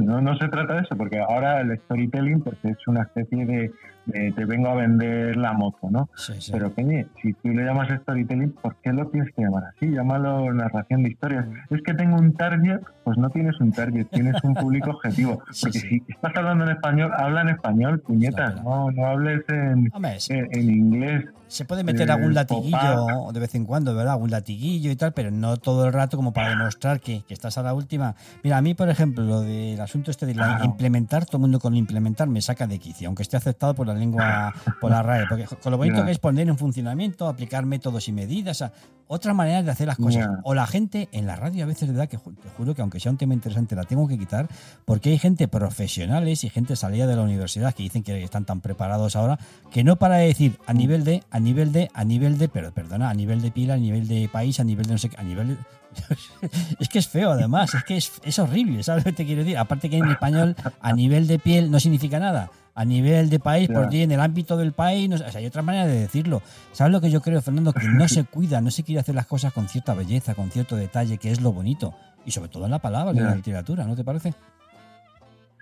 no, 0.00 0.20
no 0.20 0.36
se 0.36 0.48
trata 0.48 0.74
de 0.74 0.80
eso, 0.82 0.96
porque 0.96 1.18
ahora 1.20 1.60
el 1.60 1.76
storytelling 1.80 2.40
pues 2.42 2.56
es 2.64 2.76
una 2.86 3.02
especie 3.02 3.46
de, 3.46 3.72
te 4.10 4.44
vengo 4.44 4.68
a 4.68 4.74
vender 4.74 5.36
la 5.36 5.52
moto, 5.52 5.88
¿no? 5.90 6.08
Sí, 6.16 6.32
sí. 6.40 6.52
Pero 6.52 6.70
Peñi, 6.72 7.04
si 7.22 7.32
tú 7.34 7.48
le 7.48 7.64
llamas 7.64 7.88
storytelling, 8.02 8.52
¿por 8.52 8.76
qué 8.82 8.92
lo 8.92 9.06
tienes 9.08 9.32
que 9.34 9.42
llamar 9.42 9.64
así? 9.76 9.88
Llámalo 9.90 10.52
narración 10.52 11.02
de 11.04 11.10
historias. 11.10 11.46
Es 11.70 11.80
que 11.82 11.94
tengo 11.94 12.16
un 12.16 12.34
target, 12.34 12.80
pues 13.04 13.16
no 13.18 13.30
tienes 13.30 13.58
un 13.60 13.72
target, 13.72 14.06
tienes 14.10 14.42
un 14.42 14.54
público 14.54 14.90
objetivo. 14.90 15.42
Porque 15.62 15.78
sí. 15.78 15.88
si 15.88 16.02
estás 16.08 16.32
hablando 16.36 16.64
en 16.64 16.70
español, 16.70 17.12
habla 17.16 17.42
en 17.42 17.48
español, 17.50 18.00
puñetas, 18.00 18.62
no, 18.64 18.90
no 18.90 19.06
hables 19.06 19.42
en, 19.48 19.88
Hombre, 19.92 20.16
en, 20.28 20.70
inglés. 20.70 21.24
se 21.48 21.64
puede 21.64 21.84
meter 21.84 22.08
eh, 22.08 22.12
algún 22.12 22.34
latiguillo 22.34 23.30
de 23.32 23.40
vez 23.40 23.54
en 23.54 23.64
cuando, 23.64 23.94
¿verdad? 23.94 24.14
Algún 24.14 24.30
latiguillo 24.30 24.90
y 24.90 24.96
tal, 24.96 25.12
pero 25.12 25.30
no 25.30 25.56
todo 25.58 25.86
el 25.86 25.92
rato 25.92 26.16
como 26.16 26.32
para 26.32 26.50
demostrar 26.50 27.00
que, 27.00 27.22
que 27.26 27.34
estás 27.34 27.56
a 27.58 27.62
la 27.62 27.74
última. 27.74 28.14
Mira, 28.42 28.56
a 28.58 28.62
mí, 28.62 28.74
por 28.74 28.88
ejemplo, 28.88 29.22
lo 29.24 29.40
del 29.42 29.80
asunto 29.80 30.10
este 30.10 30.26
de 30.26 30.34
la 30.34 30.42
Claro. 30.42 30.64
implementar, 30.64 31.24
todo 31.24 31.36
el 31.36 31.42
mundo 31.42 31.60
con 31.60 31.74
implementar 31.76 32.26
me 32.28 32.40
saca 32.42 32.66
de 32.66 32.78
quicio, 32.78 33.06
aunque 33.08 33.22
esté 33.22 33.36
aceptado 33.36 33.74
por 33.74 33.86
la 33.86 33.91
lengua, 34.00 34.54
por 34.80 34.90
la 34.90 35.02
RAE, 35.02 35.26
porque 35.28 35.46
con 35.62 35.70
lo 35.70 35.78
bonito 35.78 36.04
que 36.04 36.12
es 36.12 36.18
poner 36.18 36.48
en 36.48 36.58
funcionamiento, 36.58 37.28
aplicar 37.28 37.66
métodos 37.66 38.08
y 38.08 38.12
medidas, 38.12 38.56
o 38.56 38.58
sea, 38.58 38.72
otras 39.06 39.36
maneras 39.36 39.64
de 39.64 39.70
hacer 39.70 39.86
las 39.86 39.98
cosas. 39.98 40.26
O 40.42 40.54
la 40.54 40.66
gente 40.66 41.08
en 41.12 41.26
la 41.26 41.36
radio 41.36 41.64
a 41.64 41.66
veces, 41.66 41.88
de 41.88 41.94
verdad, 41.94 42.08
que 42.08 42.16
te 42.16 42.48
juro 42.56 42.74
que 42.74 42.80
aunque 42.80 42.98
sea 42.98 43.12
un 43.12 43.18
tema 43.18 43.34
interesante, 43.34 43.76
la 43.76 43.84
tengo 43.84 44.08
que 44.08 44.18
quitar, 44.18 44.48
porque 44.86 45.10
hay 45.10 45.18
gente 45.18 45.48
profesionales 45.48 46.44
y 46.44 46.48
gente 46.48 46.76
salida 46.76 47.06
de 47.06 47.16
la 47.16 47.22
universidad 47.22 47.74
que 47.74 47.82
dicen 47.82 48.02
que 48.02 48.22
están 48.22 48.46
tan 48.46 48.60
preparados 48.60 49.14
ahora, 49.14 49.38
que 49.70 49.84
no 49.84 49.96
para 49.96 50.16
de 50.16 50.28
decir 50.28 50.58
a 50.66 50.72
nivel 50.72 51.04
de, 51.04 51.22
a 51.30 51.40
nivel 51.40 51.72
de, 51.72 51.90
a 51.92 52.04
nivel 52.04 52.38
de, 52.38 52.48
pero 52.48 52.72
perdona, 52.72 53.10
a 53.10 53.14
nivel 53.14 53.42
de 53.42 53.50
pila, 53.50 53.74
a 53.74 53.78
nivel 53.78 54.08
de 54.08 54.28
país, 54.32 54.58
a 54.60 54.64
nivel 54.64 54.86
de 54.86 54.92
no 54.92 54.98
sé 54.98 55.10
qué, 55.10 55.16
a 55.18 55.22
nivel 55.22 55.48
de... 55.48 55.56
es 56.78 56.88
que 56.88 56.98
es 56.98 57.08
feo 57.08 57.30
además, 57.32 57.74
es 57.74 57.84
que 57.84 57.96
es, 57.96 58.12
es 58.24 58.38
horrible, 58.38 58.82
¿sabes 58.82 59.04
lo 59.04 59.10
que 59.10 59.16
te 59.16 59.26
quiero 59.26 59.42
decir? 59.42 59.58
Aparte 59.58 59.88
que 59.90 59.98
en 59.98 60.08
español 60.10 60.56
a 60.80 60.92
nivel 60.92 61.26
de 61.26 61.38
piel 61.38 61.70
no 61.70 61.78
significa 61.80 62.18
nada. 62.18 62.50
A 62.74 62.86
nivel 62.86 63.28
de 63.28 63.38
país, 63.38 63.68
Ya. 63.68 63.74
por 63.74 63.88
ti, 63.90 64.00
en 64.00 64.12
el 64.12 64.20
ámbito 64.20 64.56
del 64.56 64.72
país, 64.72 65.06
no 65.06 65.18
sé, 65.18 65.24
o 65.24 65.30
sea, 65.30 65.40
hay 65.40 65.46
otra 65.46 65.60
manera 65.60 65.86
de 65.86 66.00
decirlo. 66.00 66.40
¿Sabes 66.72 66.90
lo 66.90 67.02
que 67.02 67.10
yo 67.10 67.20
creo, 67.20 67.42
Fernando? 67.42 67.70
Que 67.74 67.86
no 67.86 68.08
se 68.08 68.24
cuida, 68.24 68.62
no 68.62 68.70
se 68.70 68.82
quiere 68.82 69.00
hacer 69.00 69.14
las 69.14 69.26
cosas 69.26 69.52
con 69.52 69.68
cierta 69.68 69.92
belleza, 69.92 70.34
con 70.34 70.50
cierto 70.50 70.74
detalle, 70.76 71.18
que 71.18 71.30
es 71.30 71.42
lo 71.42 71.52
bonito. 71.52 71.92
Y 72.24 72.30
sobre 72.30 72.48
todo 72.48 72.64
en 72.64 72.70
la 72.70 72.78
palabra, 72.78 73.12
y 73.14 73.18
en 73.18 73.26
la 73.26 73.34
literatura, 73.34 73.84
¿no 73.84 73.94
te 73.94 74.04
parece? 74.04 74.32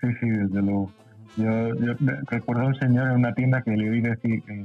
Sí, 0.01 0.07
sí, 0.21 0.29
desde 0.29 0.63
luego. 0.63 0.93
Yo, 1.37 1.75
yo 1.75 1.95
recuerdo 2.29 2.63
a 2.63 2.67
un 2.67 2.75
señor 2.77 3.09
en 3.09 3.17
una 3.17 3.35
tienda 3.35 3.61
que 3.63 3.73
le 3.73 3.91
oí 3.91 4.01
decir, 4.01 4.43
eh, 4.49 4.65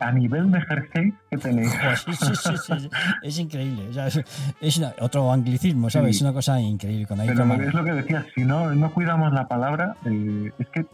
a 0.00 0.12
nivel 0.12 0.50
de 0.50 0.60
jersey, 0.62 1.14
¿qué 1.30 1.36
tenéis? 1.38 1.70
Sí, 2.04 2.12
sí, 2.14 2.52
sí. 2.66 2.90
Es 3.22 3.38
increíble. 3.38 3.88
o 3.88 3.92
sea, 3.92 4.06
es 4.08 4.20
es 4.60 4.78
una- 4.78 4.92
otro 5.00 5.32
anglicismo, 5.32 5.88
¿sabes? 5.90 6.16
Es 6.16 6.22
una 6.22 6.32
cosa 6.32 6.60
increíble. 6.60 7.06
Cuando 7.06 7.22
hay 7.22 7.28
Pero 7.28 7.54
es 7.54 7.74
lo 7.74 7.84
que 7.84 7.92
decías, 7.92 8.24
si 8.34 8.44
no, 8.44 8.74
no 8.74 8.90
cuidamos 8.92 9.32
la 9.32 9.46
palabra, 9.48 9.94
eh, 10.06 10.50
es 10.58 10.66
que 10.68 10.86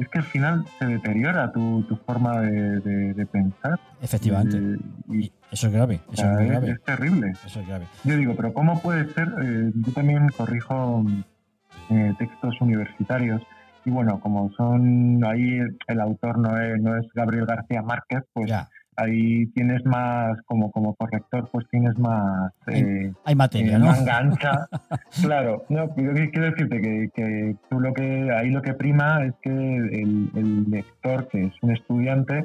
es 0.00 0.08
que 0.10 0.18
al 0.18 0.24
final 0.24 0.64
se 0.78 0.86
deteriora 0.86 1.50
tu, 1.50 1.82
tu 1.88 1.96
forma 1.96 2.40
de, 2.40 2.78
de- 2.80 3.14
de 3.14 3.26
pensar. 3.26 3.80
Efectivamente. 4.00 4.56
Eh, 4.56 4.76
y, 5.10 5.18
Y 5.24 5.32
eso 5.50 5.66
es 5.66 5.72
grave. 5.72 6.00
Eso 6.12 6.24
es 6.34 6.40
es, 6.40 6.48
grave. 6.50 6.70
es 6.70 6.82
terrible. 6.84 7.32
Eso 7.44 7.60
es 7.60 7.66
grave. 7.66 7.86
Yo 8.04 8.16
digo, 8.16 8.34
pero 8.36 8.52
¿cómo 8.54 8.80
puede 8.80 9.12
ser? 9.14 9.28
Eh, 9.42 9.72
yo 9.74 9.92
también 9.92 10.28
corrijo 10.36 11.04
eh, 11.90 12.14
textos 12.18 12.60
universitarios 12.60 13.42
y 13.88 13.90
bueno, 13.90 14.20
como 14.20 14.50
son 14.52 15.24
ahí 15.24 15.60
el 15.86 16.00
autor 16.00 16.38
no 16.38 16.60
es, 16.60 16.78
no 16.82 16.94
es 16.96 17.06
Gabriel 17.14 17.46
García 17.46 17.80
Márquez, 17.80 18.22
pues 18.34 18.50
Ya. 18.50 18.68
ahí 18.96 19.46
tienes 19.54 19.82
más, 19.86 20.36
como, 20.44 20.70
como 20.70 20.94
corrector, 20.94 21.48
pues 21.50 21.66
tienes 21.70 21.96
más... 21.98 22.52
eh, 22.66 23.12
Hay 23.24 23.34
materia, 23.34 23.76
eh, 23.76 23.78
¿no? 23.78 23.86
manga 23.86 24.18
ancha. 24.18 24.66
claro, 25.22 25.64
no, 25.70 25.88
quiero 25.94 26.12
decirte 26.50 26.80
que, 26.82 27.10
que 27.14 27.56
tú 27.70 27.80
lo 27.80 27.94
que 27.94 28.30
ahí 28.36 28.50
lo 28.50 28.60
que 28.60 28.74
prima 28.74 29.24
es 29.24 29.32
que 29.40 29.50
el, 29.50 30.30
el 30.34 30.64
lector, 30.70 31.26
que 31.28 31.44
es 31.46 31.52
un 31.62 31.70
estudiante, 31.70 32.44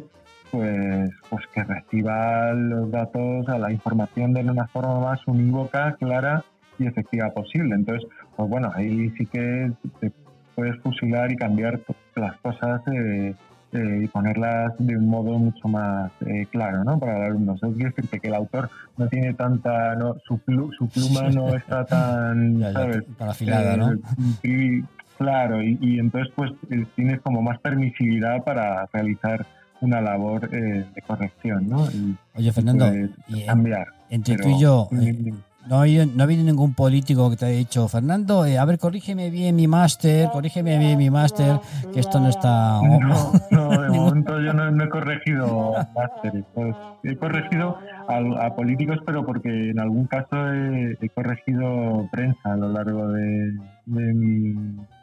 pues, 0.52 1.10
pues 1.30 1.44
que 1.54 1.64
reciba 1.64 2.54
los 2.54 2.90
datos, 2.92 3.50
a 3.50 3.58
la 3.58 3.72
información 3.72 4.34
de 4.34 4.42
una 4.44 4.68
forma 4.68 5.00
más 5.00 5.20
unívoca, 5.28 5.96
clara 6.00 6.44
y 6.80 6.86
efectiva 6.88 7.32
posible. 7.32 7.76
Entonces, 7.76 8.08
pues 8.38 8.50
bueno, 8.50 8.72
ahí 8.76 9.10
sí 9.18 9.26
que 9.26 9.72
te 10.00 10.12
puedes 10.56 10.78
fusilar 10.82 11.32
y 11.32 11.36
cambiar 11.36 11.80
las 12.16 12.36
cosas 12.38 12.82
eh, 12.92 13.34
eh, 13.74 14.02
y 14.04 14.08
ponerlas 14.08 14.74
de 14.78 14.96
un 14.98 15.08
modo 15.08 15.38
mucho 15.40 15.68
más 15.68 16.12
eh, 16.26 16.46
claro, 16.52 16.84
¿no? 16.84 17.00
Para 17.00 17.18
el 17.18 17.24
alumno. 17.32 17.56
Eso 17.56 17.72
quiere 17.74 17.90
decirte 17.90 18.20
que 18.20 18.28
el 18.28 18.36
autor 18.36 18.70
no 18.98 19.08
tiene 19.08 19.34
tanta, 19.34 19.96
no, 19.96 20.16
su, 20.28 20.38
plu- 20.38 20.72
su 20.78 20.88
pluma 20.88 21.30
no 21.30 21.56
está 21.56 21.84
tan, 21.86 22.58
Ya, 22.60 22.68
ya, 22.68 22.74
¿sabes? 22.74 23.04
tan 23.18 23.30
afilada, 23.30 23.78
¿no? 23.78 23.94
Eh, 23.94 23.98
pri- 24.42 24.86
claro, 25.18 25.62
y, 25.64 25.78
y 25.82 26.00
entonces 26.00 26.32
pues 26.36 26.52
eh, 26.70 26.86
tienes 26.96 27.20
como 27.22 27.42
más 27.42 27.60
permisividad 27.60 28.44
para 28.44 28.86
realizar 28.94 29.46
una 29.82 30.00
labor 30.02 30.48
eh, 30.54 30.86
de 30.96 31.02
corrección, 31.02 31.68
¿no? 31.68 31.86
Y 31.92 32.16
Oye, 32.36 32.52
Fernando, 32.54 32.88
pues, 32.88 33.10
y 33.28 33.46
cambiar. 33.46 33.88
entre 34.10 34.36
Pero- 34.38 34.50
tú 34.50 34.56
y 34.56 34.62
yo, 34.62 34.88
eh, 35.02 35.34
no, 35.68 35.78
ha 35.78 35.82
habido, 35.82 36.06
no 36.06 36.22
ha 36.22 36.26
habido 36.26 36.44
ningún 36.44 36.74
político 36.74 37.30
que 37.30 37.38
te 37.38 37.46
haya 37.46 37.58
dicho, 37.58 37.88
Fernando, 37.88 38.46
eh, 38.46 38.58
a 38.58 38.66
ver, 38.66 38.80
corrígeme 38.80 39.30
bien 39.30 39.56
mi 39.56 39.68
máster, 39.68 40.30
corrígeme 40.32 40.78
bien 40.78 40.98
mi 40.98 41.10
máster, 41.10 41.60
que 41.94 42.00
esto 42.00 42.20
no 42.20 42.30
está... 42.30 42.80
No, 42.82 43.32
no, 43.52 43.82
de 43.82 43.90
momento 43.98 44.40
yo 44.42 44.54
no, 44.54 44.72
no 44.72 44.84
he 44.84 44.90
corregido 44.90 45.74
másteres. 45.96 46.46
pues, 46.54 46.76
he 47.04 47.16
corregido 47.18 47.78
a, 48.08 48.46
a 48.46 48.56
políticos, 48.56 49.00
pero 49.06 49.26
porque 49.26 49.72
en 49.72 49.80
algún 49.80 50.06
caso 50.08 50.54
he, 50.54 50.98
he 51.02 51.10
corregido 51.10 52.08
prensa 52.12 52.54
a 52.54 52.58
lo 52.58 52.70
largo 52.70 53.08
de, 53.10 53.54
de 53.86 54.14
mi, 54.14 54.54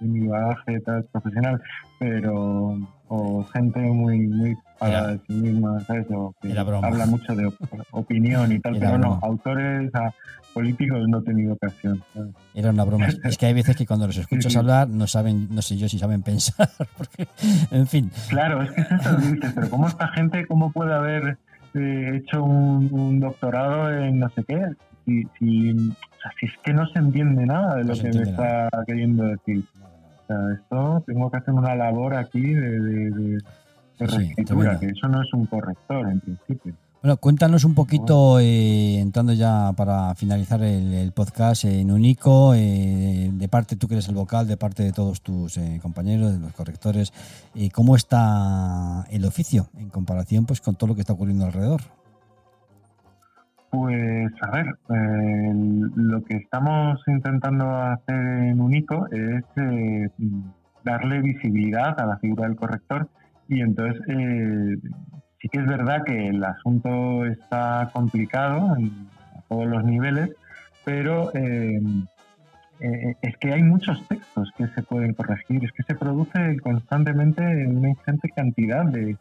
de 0.00 0.06
mi 0.06 0.26
bagaje 0.28 0.80
tal, 0.80 1.04
profesional, 1.04 1.60
pero 1.98 2.76
o 3.12 3.44
gente 3.52 3.80
muy 3.80 4.18
muy 4.28 4.56
para 4.78 5.16
sí 5.18 5.32
misma, 5.34 5.78
¿sabes? 5.80 6.06
O 6.10 6.32
que 6.40 6.56
habla 6.56 7.04
mucho 7.06 7.34
de 7.34 7.46
op- 7.46 7.54
opinión 7.90 8.50
y 8.52 8.60
tal, 8.60 8.76
Era 8.76 8.86
pero 8.86 8.98
no, 8.98 9.08
broma. 9.10 9.20
autores, 9.24 9.94
a 9.94 10.10
políticos 10.54 11.06
no 11.08 11.18
he 11.18 11.22
tenido 11.22 11.52
ocasión. 11.54 12.00
¿sabes? 12.14 12.30
Era 12.54 12.70
una 12.70 12.84
broma. 12.84 13.06
Es 13.24 13.36
que 13.36 13.46
hay 13.46 13.52
veces 13.54 13.76
que 13.76 13.84
cuando 13.84 14.06
los 14.06 14.16
escuchas 14.16 14.52
sí. 14.52 14.58
hablar 14.58 14.88
no 14.88 15.06
saben, 15.06 15.48
no 15.50 15.60
sé 15.60 15.76
yo 15.76 15.88
si 15.88 15.98
saben 15.98 16.22
pensar, 16.22 16.70
porque, 16.96 17.26
en 17.72 17.86
fin, 17.88 18.10
Claro, 18.28 18.62
es 18.62 18.70
que 18.70 18.80
es 18.80 18.90
eso, 18.92 19.16
dices, 19.18 19.52
pero 19.54 19.68
¿cómo 19.70 19.88
esta 19.88 20.08
gente, 20.08 20.46
cómo 20.46 20.70
puede 20.72 20.94
haber 20.94 21.36
eh, 21.74 22.12
hecho 22.14 22.42
un, 22.44 22.88
un 22.92 23.20
doctorado 23.20 23.90
en 23.92 24.20
no 24.20 24.30
sé 24.30 24.44
qué? 24.44 24.60
Si, 25.04 25.24
si, 25.38 25.70
o 25.72 25.94
sea, 26.22 26.32
si 26.38 26.46
es 26.46 26.52
que 26.62 26.72
no 26.72 26.86
se 26.88 26.98
entiende 27.00 27.44
nada 27.44 27.74
de 27.76 27.84
No 27.84 27.94
lo 27.94 28.00
que 28.00 28.12
me 28.12 28.22
está 28.22 28.68
queriendo 28.86 29.24
decir. 29.24 29.64
Sea, 30.32 30.54
esto 30.54 31.02
tengo 31.06 31.30
que 31.30 31.36
hacer 31.38 31.54
una 31.54 31.74
labor 31.74 32.14
aquí 32.14 32.40
de, 32.40 32.80
de, 32.80 33.10
de- 33.10 33.38
de 33.98 34.08
Sí, 34.08 34.16
reescritura, 34.16 34.60
tremendo. 34.70 34.80
que 34.80 34.86
eso 34.86 35.08
no 35.08 35.22
es 35.22 35.32
un 35.34 35.44
corrector 35.46 36.08
en 36.08 36.20
principio. 36.20 36.72
Bueno, 37.02 37.16
cuéntanos 37.18 37.64
un 37.64 37.74
poquito, 37.74 38.38
eh, 38.40 38.98
entrando 38.98 39.32
ya 39.32 39.72
para 39.76 40.14
finalizar 40.14 40.62
el, 40.62 40.92
el 40.92 41.12
podcast, 41.12 41.64
en 41.64 41.90
Unico, 41.90 42.52
eh, 42.54 43.30
de 43.32 43.48
parte 43.48 43.76
tú 43.76 43.88
que 43.88 43.94
eres 43.94 44.08
el 44.08 44.14
vocal, 44.14 44.46
de 44.46 44.56
parte 44.58 44.82
de 44.82 44.92
todos 44.92 45.22
tus 45.22 45.56
eh, 45.58 45.78
compañeros, 45.82 46.32
de 46.32 46.38
los 46.40 46.52
correctores, 46.52 47.12
eh, 47.54 47.70
¿cómo 47.70 47.96
está 47.96 49.06
el 49.10 49.24
oficio 49.24 49.68
en 49.78 49.88
comparación 49.90 50.44
pues 50.46 50.60
con 50.60 50.74
todo 50.76 50.88
lo 50.88 50.94
que 50.94 51.00
está 51.02 51.12
ocurriendo 51.14 51.44
alrededor? 51.46 51.80
Pues 53.70 54.32
a 54.42 54.50
ver, 54.50 54.66
eh, 54.66 55.52
lo 55.94 56.24
que 56.24 56.36
estamos 56.38 57.00
intentando 57.06 57.70
hacer 57.70 58.16
en 58.16 58.60
Unico 58.60 59.06
es 59.12 59.44
eh, 59.56 60.08
darle 60.84 61.20
visibilidad 61.20 61.98
a 62.00 62.06
la 62.06 62.18
figura 62.18 62.48
del 62.48 62.56
corrector 62.56 63.08
y 63.46 63.60
entonces 63.60 64.02
eh, 64.08 64.76
sí 65.40 65.48
que 65.48 65.58
es 65.60 65.66
verdad 65.66 66.02
que 66.04 66.28
el 66.28 66.42
asunto 66.42 67.24
está 67.26 67.90
complicado 67.92 68.76
en, 68.76 69.08
a 69.36 69.42
todos 69.48 69.66
los 69.66 69.84
niveles, 69.84 70.30
pero 70.84 71.30
eh, 71.34 71.80
es 73.22 73.36
que 73.36 73.52
hay 73.52 73.62
muchos 73.62 74.02
textos 74.08 74.50
que 74.56 74.66
se 74.68 74.82
pueden 74.82 75.14
corregir, 75.14 75.64
es 75.64 75.70
que 75.72 75.84
se 75.84 75.94
produce 75.94 76.58
constantemente 76.60 77.42
una 77.66 77.90
ingente 77.90 78.30
cantidad 78.34 78.84
de, 78.84 79.16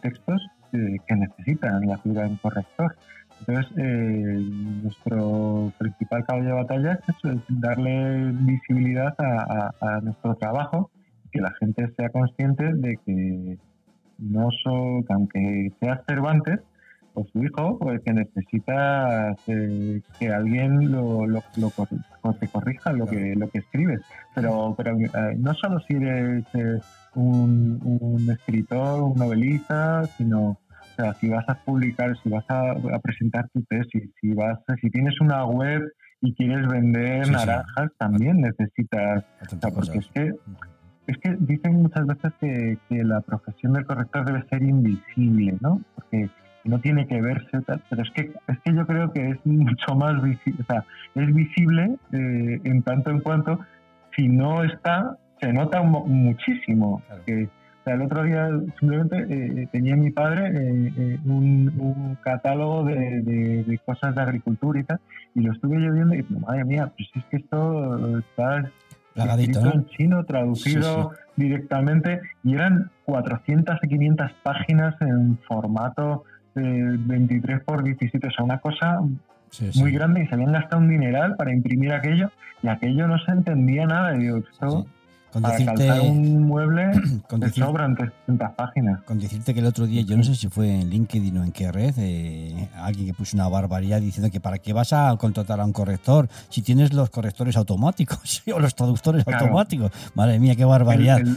textos 0.00 0.40
que 0.70 1.16
necesitan 1.16 1.84
la 1.84 1.98
figura 1.98 2.22
de 2.22 2.28
un 2.28 2.36
corrector. 2.36 2.94
Entonces, 3.40 3.72
eh, 3.78 4.44
nuestro 4.82 5.72
principal 5.78 6.24
caballo 6.24 6.46
de 6.46 6.52
batalla 6.52 7.00
es 7.08 7.40
darle 7.48 8.32
visibilidad 8.32 9.14
a, 9.18 10.00
nuestro 10.02 10.34
trabajo, 10.36 10.90
que 11.32 11.40
la 11.40 11.52
gente 11.58 11.90
sea 11.96 12.10
consciente 12.10 12.72
de 12.74 12.98
que 13.04 13.58
no 14.18 14.50
so, 14.62 15.02
que 15.06 15.12
aunque 15.12 15.72
seas 15.80 16.00
Cervantes, 16.06 16.60
o 17.14 17.24
su 17.32 17.42
hijo, 17.42 17.76
pues 17.78 18.00
que 18.02 18.12
necesitas 18.12 19.36
eh, 19.48 20.00
que 20.18 20.28
alguien 20.28 20.92
lo, 20.92 21.26
lo, 21.26 21.42
lo 21.56 21.70
cor- 21.70 21.88
o 22.22 22.32
te 22.34 22.46
corrija 22.46 22.92
lo 22.92 23.06
que, 23.06 23.34
lo 23.34 23.48
que 23.48 23.58
escribes. 23.58 24.00
Pero, 24.34 24.74
pero 24.76 24.96
eh, 24.96 25.34
no 25.36 25.52
solo 25.54 25.80
si 25.80 25.94
eres 25.94 26.44
eh, 26.54 26.78
un 27.16 28.28
escritor, 28.30 29.02
un 29.02 29.18
novelista, 29.18 30.04
sino 30.16 30.56
o 30.98 31.02
sea, 31.02 31.14
si 31.20 31.28
vas 31.28 31.44
a 31.48 31.54
publicar, 31.54 32.16
si 32.22 32.28
vas 32.28 32.44
a, 32.48 32.72
a 32.72 32.98
presentar 33.00 33.48
tu 33.54 33.62
tesis, 33.62 34.10
si 34.20 34.32
vas, 34.34 34.58
si 34.80 34.90
tienes 34.90 35.20
una 35.20 35.44
web 35.44 35.82
y 36.20 36.34
quieres 36.34 36.66
vender 36.68 37.24
Sí, 37.24 37.30
sí. 37.30 37.32
naranjas, 37.32 37.90
también 37.98 38.40
necesitas, 38.40 39.24
o 39.40 39.56
sea, 39.58 39.70
porque 39.70 39.98
es 39.98 40.08
que 40.14 40.32
es 41.06 41.18
que 41.18 41.36
dicen 41.40 41.82
muchas 41.82 42.06
veces 42.06 42.32
que, 42.40 42.78
que 42.88 43.02
la 43.04 43.20
profesión 43.22 43.72
del 43.72 43.84
corrector 43.84 44.24
debe 44.26 44.44
ser 44.48 44.62
invisible, 44.62 45.56
¿no? 45.60 45.80
Porque 45.96 46.28
no 46.64 46.78
tiene 46.78 47.06
que 47.08 47.20
verse, 47.20 47.62
tal, 47.66 47.82
pero 47.88 48.02
es 48.02 48.10
que 48.10 48.32
es 48.48 48.58
que 48.64 48.74
yo 48.74 48.86
creo 48.86 49.10
que 49.12 49.30
es 49.30 49.38
mucho 49.46 49.94
más 49.96 50.22
visible, 50.22 50.60
o 50.62 50.64
sea, 50.72 50.84
es 51.14 51.34
visible 51.34 51.96
eh, 52.12 52.60
en 52.64 52.82
tanto 52.82 53.10
en 53.10 53.20
cuanto 53.20 53.58
si 54.14 54.28
no 54.28 54.62
está, 54.62 55.16
se 55.40 55.52
nota 55.52 55.82
mu- 55.82 56.06
muchísimo. 56.06 57.02
Claro. 57.06 57.22
Que, 57.24 57.48
sea, 57.90 57.94
el 57.96 58.02
otro 58.02 58.22
día 58.22 58.48
simplemente 58.78 59.26
eh, 59.62 59.68
tenía 59.72 59.96
mi 59.96 60.10
padre 60.10 60.48
eh, 60.48 60.92
eh, 60.96 61.18
un, 61.24 61.72
un 61.78 62.16
catálogo 62.22 62.84
de, 62.84 63.22
de- 63.22 63.64
de 63.64 63.78
cosas 63.78 64.14
de 64.14 64.22
agricultura 64.22 64.80
y 64.80 64.84
tal, 64.84 65.00
y 65.34 65.40
lo 65.40 65.52
estuve 65.52 65.82
yo 65.84 65.92
viendo 65.92 66.14
y 66.14 66.22
digo, 66.22 66.40
madre 66.40 66.64
mía, 66.64 66.92
pues 66.96 67.08
es 67.14 67.24
que 67.30 67.36
esto 67.38 68.18
está 68.18 68.70
Plagadito, 69.14 69.58
escrito 69.58 69.64
¿no? 69.76 69.82
en 69.82 69.86
chino, 69.90 70.24
traducido 70.24 71.10
directamente, 71.36 72.20
y 72.44 72.54
eran 72.54 72.90
400 73.06 73.78
y 73.82 73.88
500 73.88 74.32
páginas 74.42 74.94
en 75.00 75.38
formato 75.48 76.24
eh, 76.54 76.96
23 76.98 77.60
por 77.64 77.82
17, 77.82 78.26
o 78.26 78.30
sea, 78.30 78.44
una 78.44 78.58
cosa 78.58 79.00
Sí, 79.50 79.72
sí. 79.72 79.80
muy 79.80 79.90
grande 79.90 80.22
y 80.22 80.26
se 80.28 80.34
habían 80.34 80.52
gastado 80.52 80.80
un 80.80 80.88
dineral 80.88 81.34
para 81.34 81.52
imprimir 81.52 81.92
aquello 81.92 82.30
y 82.62 82.68
aquello 82.68 83.08
no 83.08 83.18
se 83.18 83.32
entendía 83.32 83.84
nada. 83.84 84.14
Y 84.14 84.20
digo, 84.20 84.38
esto, 84.38 84.82
Sí. 84.82 84.88
Con 85.32 85.42
para 85.42 85.54
decirte, 85.54 85.86
calzar 85.86 86.00
un 86.10 86.42
mueble, 86.42 86.90
con, 87.28 87.40
decir- 87.40 87.64
sobran 87.64 87.94
300 87.96 88.50
páginas. 88.56 89.00
con 89.02 89.18
decirte 89.20 89.54
que 89.54 89.60
el 89.60 89.66
otro 89.66 89.86
día, 89.86 90.02
yo 90.02 90.16
no 90.16 90.24
sé 90.24 90.34
si 90.34 90.48
fue 90.48 90.80
en 90.80 90.90
LinkedIn 90.90 91.38
o 91.38 91.44
en 91.44 91.52
qué 91.52 91.70
red, 91.70 91.94
eh, 91.98 92.68
alguien 92.76 93.06
que 93.06 93.14
puso 93.14 93.36
una 93.36 93.48
barbaridad 93.48 94.00
diciendo 94.00 94.30
que 94.30 94.40
para 94.40 94.58
qué 94.58 94.72
vas 94.72 94.92
a 94.92 95.16
contratar 95.18 95.60
a 95.60 95.64
un 95.64 95.72
corrector 95.72 96.28
si 96.48 96.62
tienes 96.62 96.92
los 96.92 97.10
correctores 97.10 97.56
automáticos 97.56 98.42
o 98.54 98.58
los 98.58 98.74
traductores 98.74 99.24
Claro. 99.24 99.44
automáticos. 99.46 99.92
Madre 100.14 100.38
mía, 100.40 100.56
qué 100.56 100.62
El, 100.62 100.68
barbaridad. 100.68 101.18
el- 101.20 101.36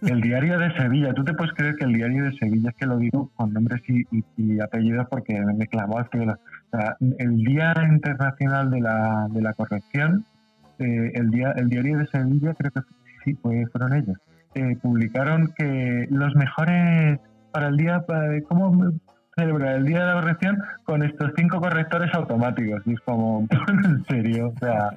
el 0.10 0.20
diario 0.22 0.58
de 0.58 0.72
Sevilla, 0.74 1.12
tú 1.12 1.24
te 1.24 1.34
puedes 1.34 1.52
creer 1.54 1.76
que 1.76 1.84
el 1.84 1.92
diario 1.92 2.24
de 2.24 2.32
Sevilla, 2.38 2.70
es 2.70 2.76
que 2.76 2.86
lo 2.86 2.96
digo 2.96 3.30
con 3.36 3.52
nombres 3.52 3.82
y, 3.88 4.00
y- 4.16 4.24
y 4.36 4.60
apellidos 4.60 5.06
porque 5.10 5.38
me 5.40 5.66
clavó 5.66 6.00
escribirlo. 6.00 6.38
O 6.72 6.76
sea, 6.78 6.96
el 7.18 7.36
Día 7.44 7.72
Internacional 7.88 8.70
de 8.70 8.80
la, 8.80 9.28
de 9.30 9.42
la 9.42 9.52
Corrección, 9.52 10.24
eh, 10.78 11.12
el, 11.14 11.30
día, 11.30 11.52
el 11.52 11.68
diario 11.68 11.98
de 11.98 12.06
Sevilla, 12.06 12.54
creo 12.54 12.70
que 12.72 12.80
sí, 13.24 13.34
fue- 13.34 13.66
fueron 13.72 13.94
ellos, 13.94 14.16
eh, 14.54 14.76
publicaron 14.82 15.52
que 15.56 16.06
los 16.10 16.34
mejores 16.36 17.18
para 17.52 17.68
el 17.68 17.76
día, 17.76 18.04
¿cómo 18.48 18.92
celebrar 19.36 19.76
el 19.76 19.84
Día 19.86 20.00
de 20.00 20.06
la 20.06 20.12
Corrección 20.20 20.58
con 20.84 21.02
estos 21.02 21.30
cinco 21.36 21.60
correctores 21.60 22.12
automáticos? 22.14 22.82
Y 22.86 22.92
es 22.94 23.00
como, 23.00 23.46
en 23.84 24.04
serio, 24.06 24.52
o 24.54 24.58
sea, 24.58 24.90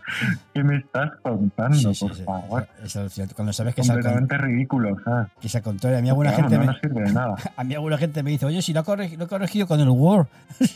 ¿qué 0.53 0.63
me 0.63 0.77
estás 0.77 1.11
contando, 1.21 1.75
Sí, 1.77 1.93
sí, 1.95 2.05
por 2.05 2.15
sí. 2.15 2.23
favor? 2.23 2.67
Es 2.83 2.95
alucinante. 2.95 3.35
Cuando 3.35 3.53
sabes 3.53 3.75
que 3.75 3.81
es 3.81 3.89
al, 3.89 3.95
con- 3.97 4.03
completamente 4.03 4.37
ridículo, 4.37 4.97
¿sabes? 5.03 5.27
que 5.41 5.57
al 5.57 5.63
contrario, 5.63 5.97
a 5.97 6.01
mí 6.01 6.09
alguna 6.09 6.29
Claro, 6.33 6.49
gente 6.49 6.65
no 6.65 6.71
me, 6.73 6.79
sirve 6.79 7.01
de 7.03 7.13
nada. 7.13 7.35
a 7.57 7.63
mí 7.63 7.73
alguna 7.75 7.97
gente 7.97 8.23
me 8.23 8.31
dice, 8.31 8.45
oye, 8.45 8.61
si 8.61 8.73
lo, 8.73 8.81
he 8.81 8.83
corregi- 8.83 9.17
lo 9.17 9.25
he 9.25 9.27
corregido 9.27 9.67
con 9.67 9.79
el 9.79 9.89
Word. 9.89 10.27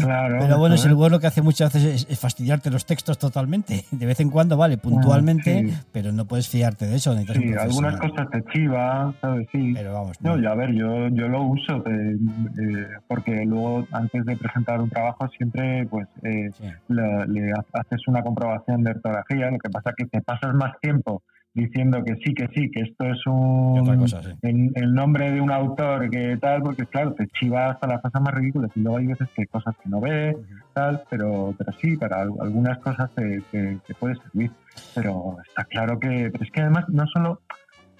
Claro. 0.00 0.38
Pero 0.40 0.58
bueno, 0.58 0.76
si 0.76 0.86
el 0.86 0.94
Word 0.94 1.10
lo 1.12 1.20
que 1.20 1.26
hace 1.26 1.42
muchas 1.42 1.72
veces 1.72 2.06
es, 2.08 2.18
fastidiarte 2.18 2.70
los 2.70 2.86
textos 2.86 3.18
totalmente. 3.18 3.84
De 3.90 4.06
vez 4.06 4.20
en 4.20 4.30
cuando, 4.30 4.56
vale, 4.56 4.78
puntualmente, 4.78 5.66
sí. 5.68 5.74
pero 5.92 6.12
no 6.12 6.24
puedes 6.26 6.48
fiarte 6.48 6.86
de 6.86 6.96
eso. 6.96 7.14
Sí, 7.32 7.52
algunas 7.58 7.96
cosas 8.00 8.30
te 8.30 8.42
chiva, 8.52 9.12
¿sabes? 9.20 9.48
Sí. 9.52 9.72
Pero 9.74 9.92
vamos, 9.92 10.20
No, 10.22 10.36
no. 10.36 10.42
ya 10.42 10.50
a 10.50 10.54
ver, 10.54 10.72
yo, 10.72 11.08
yo 11.08 11.28
lo 11.28 11.42
uso 11.42 11.80
de- 11.80 12.16
eh, 12.70 12.88
porque 13.08 13.44
luego 13.44 13.86
antes 13.92 14.24
de 14.24 14.36
presentar 14.36 14.80
un 14.80 14.90
trabajo 14.90 15.28
siempre 15.28 15.86
pues 15.86 16.06
eh, 16.22 16.50
Sí. 16.52 16.64
le, 16.88 17.26
le 17.28 17.52
ha- 17.52 17.64
haces 17.80 18.06
una 18.08 18.22
comprobación 18.22 18.82
de 18.82 18.90
ortografía, 18.92 19.50
lo 19.50 19.58
que 19.58 19.70
pasa 19.70 19.92
que 19.96 20.06
te 20.06 20.20
pasas 20.22 20.54
más 20.54 20.72
tiempo 20.80 21.22
diciendo 21.52 22.02
que 22.02 22.16
sí, 22.16 22.34
que 22.34 22.48
sí, 22.48 22.68
que 22.70 22.80
esto 22.80 23.04
es 23.04 23.24
un 23.26 23.96
cosa, 24.00 24.20
sí. 24.22 24.30
el, 24.42 24.72
el 24.74 24.92
nombre 24.92 25.30
de 25.30 25.40
un 25.40 25.52
autor 25.52 26.10
que 26.10 26.36
tal, 26.38 26.62
porque 26.62 26.84
claro, 26.86 27.12
te 27.14 27.28
chiva 27.28 27.70
hasta 27.70 27.86
las 27.86 28.00
cosas 28.02 28.20
más 28.22 28.34
ridículas 28.34 28.70
y 28.74 28.80
luego 28.80 28.98
hay 28.98 29.06
veces 29.06 29.28
que 29.34 29.42
hay 29.42 29.46
cosas 29.46 29.74
que 29.80 29.88
no 29.88 30.00
ves, 30.00 30.34
tal, 30.72 31.02
pero, 31.08 31.54
pero 31.56 31.72
sí, 31.80 31.96
para 31.96 32.22
al- 32.22 32.32
algunas 32.40 32.78
cosas 32.78 33.08
te, 33.14 33.40
te- 33.52 33.78
te 33.86 33.94
puede 33.94 34.16
servir. 34.16 34.50
Pero 34.94 35.36
está 35.46 35.64
claro 35.64 35.98
que, 35.98 36.28
pero 36.32 36.44
es 36.44 36.50
que 36.50 36.60
además 36.60 36.84
no 36.88 37.04
solo, 37.06 37.40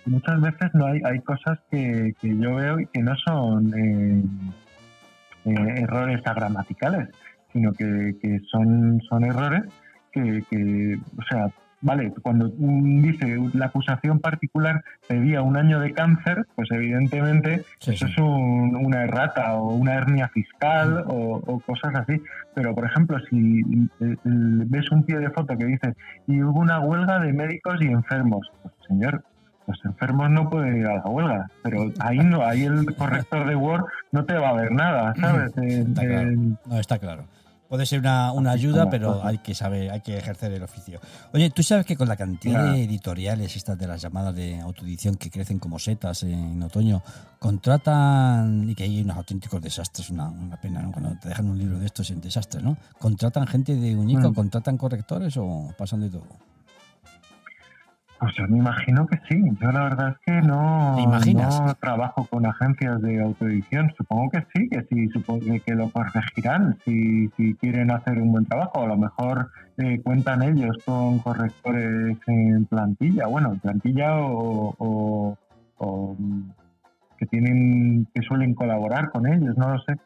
muchas 0.06 0.40
veces 0.40 0.70
no 0.74 0.86
hay, 0.86 1.00
hay 1.04 1.20
cosas 1.20 1.58
que, 1.70 2.12
que 2.20 2.36
yo 2.36 2.54
veo 2.56 2.80
y 2.80 2.86
que 2.86 3.02
no 3.02 3.14
son 3.26 3.72
eh, 3.76 4.22
eh, 5.46 5.74
errores 5.82 6.20
gramaticales, 6.22 7.08
sino 7.52 7.72
que, 7.72 8.16
que 8.20 8.40
son, 8.50 9.00
son 9.08 9.24
errores 9.24 9.62
que, 10.12 10.42
que, 10.50 10.98
o 11.18 11.22
sea, 11.28 11.48
vale, 11.80 12.12
cuando 12.22 12.48
dice 12.56 13.36
la 13.52 13.66
acusación 13.66 14.18
particular 14.20 14.82
pedía 15.06 15.42
un 15.42 15.56
año 15.56 15.80
de 15.80 15.92
cáncer, 15.92 16.46
pues 16.56 16.68
evidentemente 16.72 17.64
Sí, 17.80 17.90
eso 17.92 18.06
sí. 18.06 18.12
es 18.12 18.18
un- 18.18 18.76
una 18.76 19.02
errata 19.04 19.54
o 19.54 19.74
una 19.74 19.94
hernia 19.94 20.28
fiscal 20.28 21.04
o, 21.08 21.42
o 21.44 21.60
cosas 21.60 21.94
así. 21.94 22.20
Pero, 22.54 22.74
por 22.74 22.86
ejemplo, 22.86 23.18
si 23.28 23.60
eh, 24.00 24.16
ves 24.24 24.90
un 24.92 25.02
pie 25.04 25.18
de 25.18 25.30
foto 25.30 25.56
que 25.58 25.66
dice 25.66 25.94
y 26.26 26.42
hubo 26.42 26.60
una 26.60 26.80
huelga 26.80 27.18
de 27.20 27.32
médicos 27.32 27.76
y 27.80 27.86
enfermos, 27.88 28.50
pues 28.62 28.74
señor, 28.88 29.22
los 29.66 29.78
enfermos 29.84 30.30
no 30.30 30.50
pueden 30.50 30.76
ir 30.78 30.86
a 30.86 30.96
la 30.96 31.04
huelga, 31.06 31.50
pero 31.62 31.90
ahí 32.00 32.18
no, 32.18 32.42
ahí 32.44 32.64
el 32.64 32.94
corrector 32.96 33.48
de 33.48 33.56
Word 33.56 33.84
no 34.12 34.24
te 34.24 34.34
va 34.34 34.50
a 34.50 34.52
ver 34.54 34.70
nada, 34.72 35.14
¿sabes? 35.20 35.52
Claro. 35.52 36.20
en- 36.20 36.58
No, 36.66 36.78
está 36.78 36.98
claro. 36.98 37.24
Puede 37.66 37.86
ser 37.86 37.98
una, 38.00 38.30
una 38.30 38.52
ayuda, 38.52 38.88
pero 38.90 39.24
hay 39.24 39.38
que 39.38 39.54
saber, 39.54 39.90
hay 39.90 40.00
que 40.02 40.16
ejercer 40.18 40.52
el 40.52 40.62
oficio. 40.62 41.00
Oye, 41.32 41.50
tú 41.50 41.62
sabes 41.64 41.86
que 41.86 41.96
con 41.96 42.06
la 42.06 42.14
cantidad 42.14 42.66
Ya. 42.66 42.72
de 42.72 42.84
editoriales 42.84 43.56
estas 43.56 43.76
de 43.78 43.88
las 43.88 44.00
llamadas 44.02 44.34
de 44.36 44.60
autoedición 44.60 45.16
que 45.16 45.30
crecen 45.30 45.58
como 45.58 45.78
setas 45.80 46.22
en 46.24 46.62
otoño, 46.62 47.02
contratan, 47.74 48.68
y 48.68 48.74
que 48.74 48.84
hay 48.84 49.02
unos 49.02 49.16
auténticos 49.16 49.60
desastres, 49.60 50.10
una, 50.10 50.28
una 50.28 50.56
pena, 50.60 50.82
¿no? 50.82 50.92
Cuando 50.92 51.16
te 51.18 51.28
dejan 51.30 51.48
un 51.48 51.58
libro 51.58 51.78
de 51.78 51.86
estos 51.86 52.10
en 52.10 52.20
desastres, 52.20 52.62
¿no? 52.62 52.76
¿Contratan 52.98 53.46
gente 53.46 53.74
de 53.74 53.96
Unica, 53.96 54.28
Mm. 54.28 54.34
contratan 54.34 54.76
correctores 54.76 55.34
o 55.38 55.74
pasan 55.76 56.02
de 56.02 56.10
todo? 56.10 56.26
Pues 58.20 58.32
yo 58.36 58.46
me 58.48 58.58
imagino 58.58 59.06
que 59.06 59.18
sí. 59.28 59.42
Yo 59.60 59.72
la 59.72 59.84
verdad 59.84 60.08
es 60.10 60.18
que 60.24 60.40
no, 60.46 60.98
no 61.66 61.74
trabajo 61.74 62.26
con 62.30 62.46
agencias 62.46 63.02
de 63.02 63.20
autoedición. 63.20 63.92
Supongo 63.96 64.30
que 64.30 64.46
sí, 64.54 64.68
que 64.68 64.82
sí, 64.88 65.08
supongo 65.08 65.40
que- 65.64 65.74
lo 65.74 65.90
corregirán 65.90 66.76
si, 66.84 67.28
si 67.36 67.54
quieren 67.56 67.90
hacer 67.90 68.18
un 68.20 68.32
buen 68.32 68.46
trabajo. 68.46 68.82
A 68.82 68.86
lo 68.86 68.96
mejor 68.96 69.50
eh, 69.76 70.00
cuentan 70.02 70.42
ellos 70.42 70.76
con 70.86 71.18
correctores 71.18 72.16
en 72.28 72.64
plantilla. 72.66 73.26
Bueno, 73.26 73.52
en 73.52 73.58
plantilla 73.58 74.16
o, 74.16 74.74
o- 74.78 75.38
o, 75.78 76.16
mm, 76.18 76.42
que 77.18 77.26
tienen 77.26 78.06
que 78.14 78.22
suelen 78.22 78.54
colaborar 78.54 79.10
con 79.10 79.26
ellos. 79.26 79.56
No 79.58 79.70
lo 79.74 79.78
sé. 79.82 79.96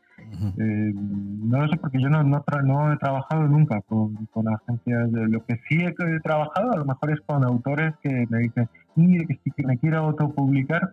Eh, 0.58 0.92
no 0.94 1.62
lo 1.62 1.68
sé 1.68 1.76
porque 1.78 2.00
yo 2.00 2.08
no, 2.08 2.22
no, 2.22 2.42
tra- 2.44 2.62
no 2.64 2.92
he 2.92 2.96
trabajado 2.96 3.46
nunca 3.48 3.80
con, 3.82 4.14
con 4.32 4.46
agencias. 4.48 5.10
De, 5.12 5.28
lo 5.28 5.44
que 5.44 5.56
sí 5.68 5.76
he, 5.82 5.88
he 5.88 6.20
trabajado 6.20 6.72
a 6.72 6.76
lo 6.76 6.84
mejor 6.84 7.12
es 7.12 7.20
con 7.26 7.44
autores 7.44 7.94
que 8.02 8.26
me 8.28 8.38
dicen, 8.38 8.68
mire, 8.94 9.26
que 9.26 9.34
sí 9.44 9.50
que 9.56 9.66
me 9.66 9.78
quiero 9.78 9.98
autopublicar 9.98 10.92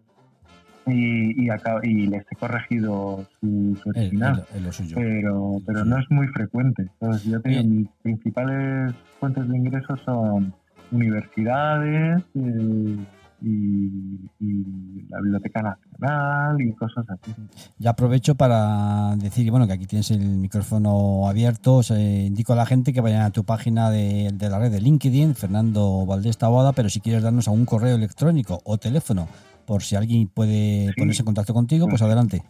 y, 0.87 1.45
y, 1.45 1.49
acá- 1.49 1.79
y 1.83 2.07
les 2.07 2.23
he 2.31 2.35
corregido 2.35 3.25
su, 3.39 3.79
su 3.81 3.89
Es, 3.91 3.97
original. 3.97 4.43
suyo. 4.71 4.95
Pero, 4.97 5.61
pero 5.65 5.83
no 5.85 5.97
es 5.97 6.05
muy 6.11 6.27
frecuente. 6.27 6.83
Entonces, 6.99 7.23
yo 7.31 7.41
te 7.41 7.49
digo, 7.49 7.61
Oye. 7.61 7.69
mis 7.69 7.87
principales 8.03 8.93
fuentes 9.19 9.47
de 9.49 9.57
ingresos 9.57 9.99
son 10.05 10.53
universidades 10.91 12.23
eh, 12.35 12.95
y, 13.41 14.29
y 14.39 15.07
la 15.09 15.19
Biblioteca 15.21 15.61
Nacional 15.61 16.61
y 16.61 16.73
cosas 16.73 17.05
así. 17.09 17.33
Ya 17.77 17.91
aprovecho 17.91 18.35
para 18.35 19.15
decir, 19.17 19.49
bueno, 19.51 19.67
que 19.67 19.73
aquí 19.73 19.85
tienes 19.85 20.09
el 20.11 20.19
micrófono 20.19 21.27
abierto. 21.27 21.75
Os, 21.77 21.91
eh, 21.91 22.25
indico 22.25 22.53
a 22.53 22.55
la 22.55 22.65
gente 22.65 22.93
que 22.93 23.01
vayan 23.01 23.21
a 23.21 23.31
tu 23.31 23.43
página 23.43 23.89
de, 23.89 24.31
de 24.33 24.49
la 24.49 24.59
red 24.59 24.71
de 24.71 24.81
LinkedIn, 24.81 25.35
Fernando 25.35 26.05
Valdés 26.05 26.37
Taboada, 26.37 26.73
pero 26.73 26.89
si 26.89 26.99
quieres 27.01 27.23
darnos 27.23 27.47
a 27.47 27.51
un 27.51 27.65
correo 27.65 27.95
electrónico 27.95 28.61
o 28.63 28.77
teléfono, 28.77 29.27
por 29.65 29.81
si 29.83 29.95
alguien 29.95 30.27
puede 30.27 30.87
Sí. 30.87 30.93
ponerse 30.97 31.21
en 31.21 31.25
contacto 31.25 31.53
contigo, 31.53 31.87
pues 31.87 32.01
adelante. 32.01 32.43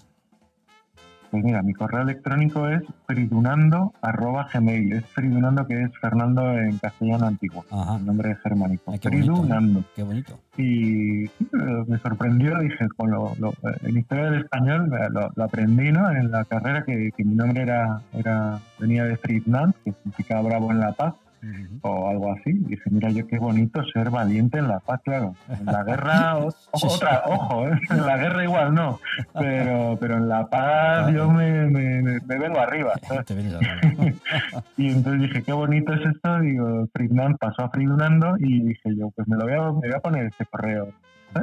Pues 1.36 1.44
mira, 1.44 1.62
mi 1.62 1.74
correo 1.74 2.02
electrónico 2.04 2.66
es 2.70 2.82
fridunando.gmail. 3.08 4.94
Es 4.94 5.06
fridunando 5.08 5.68
que 5.68 5.82
es 5.84 5.92
Fernando 6.00 6.50
en 6.58 6.78
castellano 6.78 7.28
antiguo, 7.28 7.66
Ajá, 7.72 7.98
el 7.98 8.06
nombre 8.06 8.36
germánico. 8.42 8.90
Ay, 8.90 9.00
qué 9.00 9.10
bonito, 9.10 9.32
¿eh? 9.34 9.36
Fridunando. 9.36 9.84
qué 9.98 10.04
bonito. 10.04 10.40
Y 10.56 11.26
eh, 11.26 11.30
me 11.88 11.98
sorprendió, 12.00 12.58
dije, 12.60 12.88
con 12.96 13.12
lo, 13.12 13.34
lo- 13.38 13.54
en 13.84 13.98
historia 13.98 14.30
del 14.30 14.44
español 14.44 14.90
eh, 14.94 15.08
lo, 15.12 15.30
lo 15.36 15.44
aprendí, 15.44 15.92
¿no? 15.92 16.10
En 16.10 16.32
la 16.32 16.46
carrera 16.46 16.86
que, 16.86 17.12
que 17.18 17.26
mi 17.26 17.36
nombre 17.36 17.64
era, 17.64 18.00
era 18.14 18.60
venía 18.80 19.04
de 19.04 19.18
Fridnant, 19.18 19.76
que 19.84 19.92
significa 19.92 20.40
bravo 20.42 20.72
en 20.72 20.80
la 20.80 20.94
paz. 20.94 21.16
O 21.82 22.10
algo 22.10 22.32
así. 22.32 22.50
Y 22.52 22.64
dije, 22.70 22.84
mira, 22.90 23.10
yo 23.12 23.28
qué 23.28 23.38
bonito 23.40 23.84
ser 23.94 24.10
valiente 24.10 24.58
en 24.60 24.68
la 24.68 24.80
paz, 24.80 25.02
claro. 25.04 25.36
En 25.50 25.66
la 25.66 25.84
guerra, 25.84 26.38
o- 26.38 26.54
otra, 26.72 27.24
ojo, 27.28 27.68
¿eh? 27.68 27.80
en 27.90 28.06
la 28.06 28.18
guerra 28.18 28.44
igual 28.44 28.74
no, 28.74 29.00
pero, 29.34 29.98
pero 30.00 30.18
en 30.18 30.28
la 30.30 30.48
paz 30.48 31.12
yo 31.14 31.30
me, 31.32 31.68
me, 31.70 32.20
vengo 32.26 32.60
arriba. 32.60 32.94
Y 34.78 34.90
entonces 34.92 35.22
dije, 35.22 35.44
qué 35.44 35.54
bonito 35.54 35.94
es 35.94 36.06
esto. 36.06 36.40
Digo, 36.40 36.88
Friedman 36.94 37.36
pasó 37.38 37.64
a 37.64 37.70
Friedunando 37.70 38.36
y 38.40 38.62
dije 38.64 38.96
yo, 38.96 39.10
pues 39.16 39.28
me 39.28 39.38
lo 39.38 39.44
voy 39.46 39.54
a, 39.54 39.58
me 39.72 39.88
voy 39.88 39.94
a 39.96 40.00
poner 40.00 40.26
este 40.26 40.46
correo. 40.46 40.90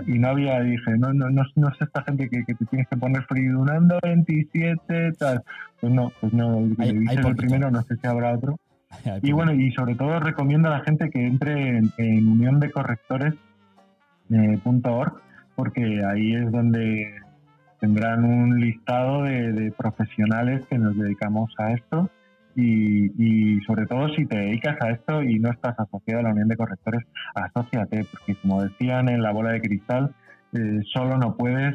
Y 0.07 0.19
no 0.19 0.29
había, 0.29 0.59
dije, 0.61 0.97
no, 0.99 1.13
no, 1.13 1.29
no, 1.31 1.43
no 1.57 1.69
es 1.69 1.81
esta 1.81 2.03
gente 2.05 2.29
que, 2.31 2.45
que 2.45 2.55
te 2.55 2.65
tienes 2.67 2.89
que 2.89 2.97
poner 2.97 3.23
Friedunando 3.25 3.99
27, 4.03 5.13
tal. 5.19 5.43
Pues 5.81 5.93
no, 5.93 6.11
pues 6.21 6.33
no, 6.33 6.59
Hay- 6.79 7.05
hay 7.09 7.17
el 7.17 7.37
primero, 7.37 7.71
no 7.71 7.83
sé 7.83 7.97
si 7.97 8.07
habrá 8.07 8.33
otro. 8.33 8.57
Y 9.23 9.33
bueno, 9.33 9.53
y 9.53 9.73
sobre 9.73 9.95
todo 9.95 10.21
recomiendo 10.21 10.69
a 10.69 10.79
la 10.79 10.85
gente 10.85 11.11
que 11.11 11.27
entre 11.27 11.79
en, 11.79 11.93
en 11.99 12.29
unión 12.29 12.61
de 12.61 12.71
correctores 12.71 13.35
eh, 14.31 14.59
porque 15.55 16.03
ahí 16.05 16.35
es 16.35 16.51
donde 16.51 17.15
tendrán 17.81 18.25
un 18.25 18.61
listado 18.61 19.25
de, 19.25 19.53
de 19.53 19.73
profesionales 19.73 20.65
que 20.71 20.79
nos 20.79 20.97
dedicamos 20.97 21.53
a 21.59 21.73
esto. 21.73 22.11
Y, 22.55 23.07
y 23.23 23.61
sobre 23.63 23.87
todo 23.87 24.09
si 24.11 24.27
te 24.27 24.37
dedicas 24.37 24.77
a 24.83 24.91
esto 24.91 25.23
y 25.23 25.39
no 25.39 25.51
estás 25.51 25.75
asociado 25.79 26.21
a 26.21 26.23
la 26.25 26.31
unión 26.33 26.49
de 26.49 26.57
correctores, 26.57 27.03
asóciate, 27.35 28.05
porque 28.05 28.35
como 28.37 28.63
decían 28.63 29.09
en 29.09 29.23
la 29.23 29.33
bola 29.33 29.53
de 29.53 29.63
cristal, 29.63 30.15
eh, 30.53 30.81
solo 30.93 31.17
no 31.17 31.35
puedes, 31.35 31.75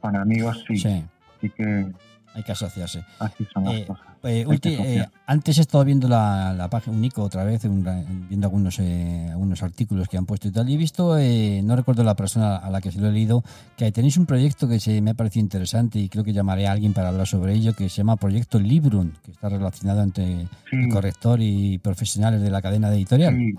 con 0.00 0.16
amigos 0.16 0.64
sí. 0.66 0.76
sí, 0.76 1.04
Así 1.36 1.50
que 1.50 1.86
hay 2.34 2.42
que 2.42 2.52
asociarse. 2.52 3.04
así 3.18 3.46
son 3.52 3.64
las 3.64 3.74
Eh, 3.74 3.84
cosas. 3.86 4.06
Eh, 4.22 4.44
ulti- 4.46 4.78
eh, 4.78 5.08
antes 5.26 5.56
he 5.58 5.62
estado 5.62 5.82
viendo 5.84 6.06
la, 6.06 6.52
la 6.52 6.68
página 6.68 6.94
Unico 6.96 7.22
otra 7.22 7.42
vez, 7.44 7.64
un- 7.64 7.82
viendo 8.28 8.46
algunos, 8.46 8.78
eh, 8.78 9.28
algunos 9.30 9.62
artículos 9.62 10.08
que 10.08 10.18
han 10.18 10.26
puesto 10.26 10.48
y 10.48 10.50
tal, 10.50 10.68
y 10.68 10.74
he 10.74 10.76
visto, 10.76 11.16
eh, 11.18 11.62
no 11.64 11.74
recuerdo 11.74 12.04
la 12.04 12.14
persona 12.14 12.56
a 12.56 12.68
la 12.70 12.80
que 12.82 12.92
se 12.92 13.00
lo 13.00 13.08
he 13.08 13.12
leído, 13.12 13.42
que 13.78 13.90
tenéis 13.92 14.18
un 14.18 14.26
proyecto 14.26 14.68
que 14.68 14.78
se 14.78 15.00
me 15.00 15.12
ha 15.12 15.14
parecido 15.14 15.42
interesante 15.44 15.98
y 15.98 16.08
creo 16.10 16.22
que 16.22 16.32
llamaré 16.34 16.66
a 16.66 16.72
alguien 16.72 16.92
para 16.92 17.08
hablar 17.08 17.26
sobre 17.26 17.54
ello, 17.54 17.72
que 17.74 17.88
se 17.88 17.96
llama 17.96 18.16
Proyecto 18.16 18.58
Librum, 18.60 19.12
que 19.24 19.30
está 19.30 19.48
relacionado 19.48 20.02
entre 20.02 20.46
Sí. 20.70 20.76
el 20.76 20.88
corrector 20.90 21.40
y 21.40 21.78
profesionales 21.78 22.42
de 22.42 22.50
la 22.50 22.60
cadena 22.60 22.90
de 22.90 22.96
editorial. 22.96 23.34
Sí. 23.36 23.54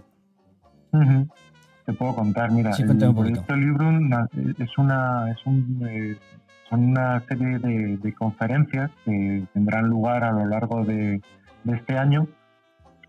Te 1.86 1.94
puedo 1.94 2.14
contar, 2.16 2.52
mira, 2.52 2.72
Sí, 2.74 2.84
el 2.84 2.92
un 2.92 3.16
proyecto 3.16 3.56
Librum 3.56 4.12
es 4.60 4.78
una, 4.78 5.32
es 5.32 5.38
un, 5.46 6.18
son 6.72 6.86
una 6.86 7.24
serie 7.28 7.60
de, 7.60 7.98
de 7.98 8.14
conferencias 8.14 8.90
que 9.06 9.44
tendrán 9.54 9.90
lugar 9.90 10.24
a 10.24 10.32
lo 10.32 10.48
largo 10.48 10.84
de, 10.86 11.22
este 11.66 11.98
año. 11.98 12.28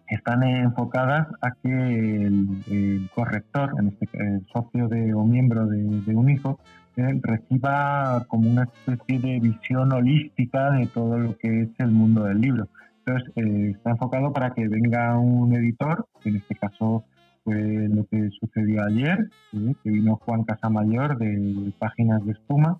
Están 0.09 0.42
enfocadas 0.42 1.29
a 1.40 1.53
que 1.62 1.70
el, 1.70 2.62
el 2.66 3.11
corrector, 3.14 3.72
en 3.79 3.88
este 3.88 4.09
el 4.18 4.46
socio 4.53 4.88
de, 4.88 5.14
o 5.14 5.25
miembro 5.25 5.66
de, 5.66 5.79
de 5.79 6.14
Unico, 6.14 6.59
eh, 6.96 7.18
reciba 7.22 8.27
como 8.29 8.51
una 8.51 8.64
especie 8.64 9.18
de 9.20 9.40
visión 9.40 9.92
holística 9.92 10.72
de 10.72 10.87
todo 10.88 11.16
lo 11.18 11.38
que 11.38 11.62
es 11.62 11.68
el 11.79 11.92
mundo 11.92 12.25
del 12.25 12.40
libro. 12.40 12.68
Entonces, 13.07 13.33
eh, 13.37 13.72
está 13.77 13.90
enfocado 13.90 14.33
para 14.33 14.51
que 14.51 14.68
venga 14.68 15.16
un 15.16 15.55
editor, 15.55 16.07
en 16.25 16.37
este 16.37 16.57
caso 16.57 17.05
fue 17.45 17.89
lo 17.89 18.05
que 18.07 18.29
sucedió 18.41 18.85
ayer, 18.85 19.29
¿sí? 19.51 19.77
que 19.83 19.91
vino 19.91 20.17
Juan 20.17 20.45
Casamayor 20.45 21.19
de 21.19 21.73
Páginas 21.79 22.25
de 22.25 22.33
Espuma 22.33 22.79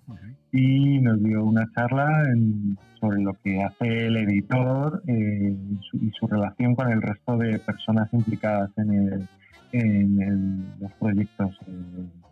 y 0.51 0.99
nos 0.99 1.21
dio 1.21 1.43
una 1.43 1.65
charla 1.75 2.23
en- 2.33 2.77
sobre 2.99 3.21
lo 3.21 3.33
que 3.43 3.61
hace 3.61 4.07
el 4.07 4.15
editor 4.15 5.03
eh, 5.07 5.53
y, 5.71 5.77
su, 5.89 5.97
y 5.97 6.11
su 6.17 6.25
relación 6.27 6.73
con 6.75 6.89
el 6.91 7.01
resto 7.01 7.35
de 7.37 7.59
personas 7.59 8.07
implicadas 8.13 8.69
en, 8.77 8.93
el- 8.93 9.27
en 9.73 10.21
el- 10.21 10.63
los 10.79 10.91
proyectos 10.93 11.51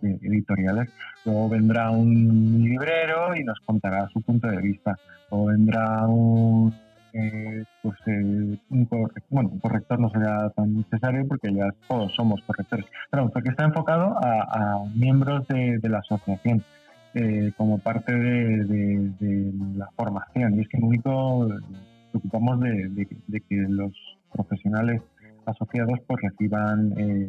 eh, 0.03 0.17
editoriales. 0.21 0.89
Luego 1.25 1.49
vendrá 1.49 1.91
un 1.91 2.61
librero 2.63 3.35
y 3.35 3.43
nos 3.43 3.59
contará 3.65 4.07
su 4.13 4.21
punto 4.21 4.47
de 4.47 4.61
vista. 4.61 4.95
O 5.29 5.47
vendrá 5.47 6.07
un 6.07 6.73
eh, 7.13 7.63
pues 7.81 7.97
eh, 8.07 8.57
un, 8.69 8.85
corre- 8.85 9.21
bueno, 9.29 9.49
un 9.49 9.59
corrector 9.59 9.99
no 9.99 10.09
será 10.09 10.49
tan 10.51 10.73
necesario 10.75 11.27
porque 11.27 11.53
ya 11.53 11.69
todos 11.87 12.13
somos 12.15 12.41
correctores, 12.47 12.85
pero 13.09 13.29
porque 13.29 13.49
está 13.49 13.65
enfocado 13.65 14.15
a, 14.23 14.83
miembros 14.95 15.47
de, 15.47 15.79
la 15.83 15.99
asociación 15.99 16.63
eh, 17.13 17.51
como 17.57 17.79
parte 17.79 18.13
de, 18.13 19.51
la 19.75 19.89
formación. 19.95 20.55
Y 20.55 20.61
es 20.61 20.67
que 20.69 20.77
en 20.77 20.83
único 20.83 21.47
nos 21.47 21.61
preocupamos 22.11 22.59
de, 22.61 23.07
que 23.49 23.55
los 23.67 23.91
profesionales 24.31 25.01
asociados 25.45 25.99
pues 26.07 26.21
reciban 26.21 26.93
eh, 26.97 27.27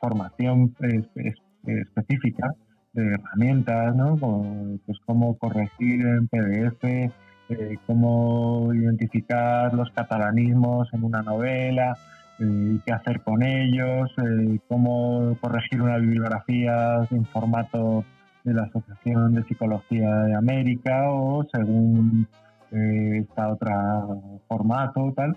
formación 0.00 0.74
es- 0.80 1.34
específica 1.66 2.54
de 2.92 3.12
herramientas, 3.14 3.94
¿no? 3.94 4.18
Como, 4.18 4.78
pues 4.86 4.98
cómo 5.06 5.36
corregir 5.38 6.06
en 6.06 6.26
PDF, 6.28 7.12
eh, 7.48 7.76
cómo 7.86 8.72
identificar 8.74 9.72
los 9.74 9.90
catalanismos 9.90 10.88
en 10.92 11.04
una 11.04 11.22
novela, 11.22 11.96
eh, 12.38 12.78
qué 12.84 12.92
hacer 12.92 13.20
con 13.22 13.42
ellos, 13.42 14.10
eh, 14.18 14.58
cómo 14.68 15.36
corregir 15.40 15.82
una 15.82 15.96
bibliografía 15.98 17.06
en 17.10 17.24
formato 17.26 18.04
de 18.44 18.54
la 18.54 18.62
Asociación 18.64 19.34
de 19.34 19.42
Psicología 19.44 20.10
de 20.24 20.34
América 20.34 21.10
o 21.10 21.44
según 21.52 22.26
eh, 22.72 23.24
esta 23.28 23.48
otra 23.48 24.02
formato 24.46 25.12
tal. 25.16 25.36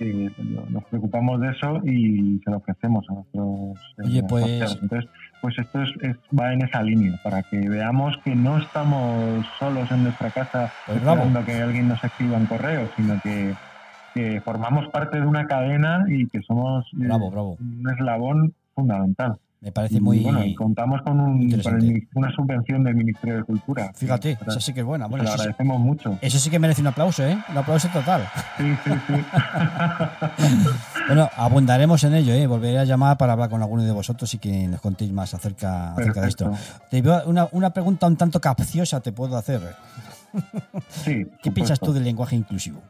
Eh, 0.00 0.30
nos 0.70 0.84
preocupamos 0.84 1.40
de 1.40 1.50
eso 1.50 1.76
y 1.84 2.40
se 2.44 2.50
lo 2.50 2.56
ofrecemos 2.56 3.06
a 3.08 3.14
nuestros 3.14 3.78
eh, 3.98 4.02
Oye, 4.04 4.22
pues- 4.24 4.44
asociados. 4.44 4.78
Entonces, 4.82 5.10
pues 5.42 5.58
esto 5.58 5.82
es, 5.82 5.90
es- 6.00 6.16
va 6.38 6.54
en 6.54 6.62
esa 6.62 6.82
línea, 6.82 7.20
para 7.22 7.42
que 7.42 7.58
veamos 7.68 8.16
que 8.24 8.34
no 8.34 8.56
estamos 8.58 9.44
solos 9.58 9.90
en 9.90 10.04
nuestra 10.04 10.30
casa 10.30 10.72
Pues 10.86 11.02
bravo. 11.02 11.18
esperando 11.18 11.44
que 11.44 11.60
alguien 11.60 11.88
nos 11.88 12.02
escriba 12.02 12.38
en 12.38 12.46
correo, 12.46 12.88
sino 12.96 13.20
que, 13.20 13.52
que 14.14 14.40
formamos 14.40 14.88
parte 14.88 15.20
de 15.20 15.26
una 15.26 15.46
cadena 15.46 16.04
y 16.08 16.26
que 16.28 16.40
somos 16.42 16.86
eh, 16.94 17.06
Bravo, 17.06 17.30
bravo. 17.30 17.56
un 17.60 17.84
eslabón 17.92 18.54
fundamental. 18.74 19.36
Me 19.62 19.70
parece 19.70 19.94
Y, 19.98 20.00
muy... 20.00 20.18
bueno, 20.18 20.44
y 20.44 20.54
contamos 20.56 21.00
con 21.02 21.20
un, 21.20 21.40
interesante. 21.42 21.78
con 21.86 21.88
el- 21.96 22.08
una 22.14 22.32
subvención 22.34 22.82
del 22.82 22.96
Ministerio 22.96 23.36
de 23.36 23.44
Cultura. 23.44 23.92
Fíjate, 23.94 24.36
esa 24.46 24.60
sí 24.60 24.74
que 24.74 24.80
es 24.80 24.86
buena. 24.86 25.06
Bueno, 25.06 25.22
lo 25.22 25.30
sí- 25.30 25.34
agradecemos 25.38 25.78
mucho. 25.80 26.18
eso 26.20 26.38
sí 26.40 26.50
que 26.50 26.58
merece 26.58 26.80
un 26.80 26.88
aplauso, 26.88 27.24
¿eh? 27.24 27.38
Un 27.48 27.56
aplauso 27.56 27.86
total. 27.88 28.28
Sí, 28.58 28.64
sí, 28.84 28.90
sí. 29.06 29.14
Bueno, 31.08 31.28
abundaremos 31.36 32.02
en 32.04 32.14
ello, 32.14 32.32
¿eh? 32.32 32.46
Volveré 32.46 32.78
a 32.78 32.84
llamar 32.84 33.16
para 33.18 33.32
hablar 33.32 33.50
con 33.50 33.60
alguno 33.62 33.82
de 33.82 33.90
vosotros 33.92 34.32
y 34.34 34.38
que 34.38 34.66
nos 34.68 34.80
contéis 34.80 35.12
más 35.12 35.34
acerca, 35.34 35.92
acerca 35.92 36.20
de 36.20 36.28
esto. 36.28 36.52
Te 36.90 37.02
veo 37.02 37.22
una, 37.26 37.48
una 37.52 37.70
pregunta 37.70 38.06
un 38.06 38.16
tanto 38.16 38.40
capciosa 38.40 39.00
te 39.00 39.12
puedo 39.12 39.36
hacer. 39.36 39.60
Sí, 40.88 41.26
¿Qué 41.42 41.50
piensas 41.50 41.78
tú 41.80 41.92
del 41.92 42.04
lenguaje 42.04 42.36
inclusivo? 42.36 42.80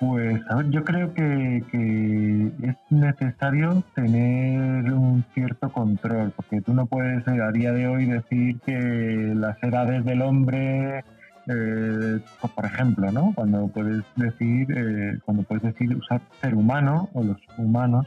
Pues, 0.00 0.40
a 0.48 0.54
ver, 0.56 0.70
yo 0.70 0.84
creo 0.84 1.12
que, 1.12 1.56
es 2.62 2.76
necesario 2.90 3.82
tener 3.96 4.92
un 4.92 5.24
cierto 5.34 5.70
control, 5.72 6.32
porque 6.36 6.60
tú 6.60 6.72
no 6.72 6.86
puedes 6.86 7.26
eh, 7.26 7.42
a 7.42 7.50
día 7.50 7.72
de 7.72 7.88
hoy 7.88 8.06
decir 8.06 8.60
que 8.60 9.32
las 9.34 9.60
edades 9.60 10.04
del 10.04 10.22
hombre, 10.22 11.04
eh, 11.48 12.20
por 12.54 12.64
ejemplo, 12.64 13.10
¿no? 13.10 13.32
Cuando 13.34 13.66
puedes 13.68 14.04
decir, 14.14 14.68
eh, 14.70 15.18
cuando 15.24 15.42
puedes 15.42 15.64
decir 15.64 15.96
usar 15.96 16.20
ser 16.40 16.54
humano 16.54 17.08
o 17.14 17.24
los 17.24 17.38
humanos, 17.56 18.06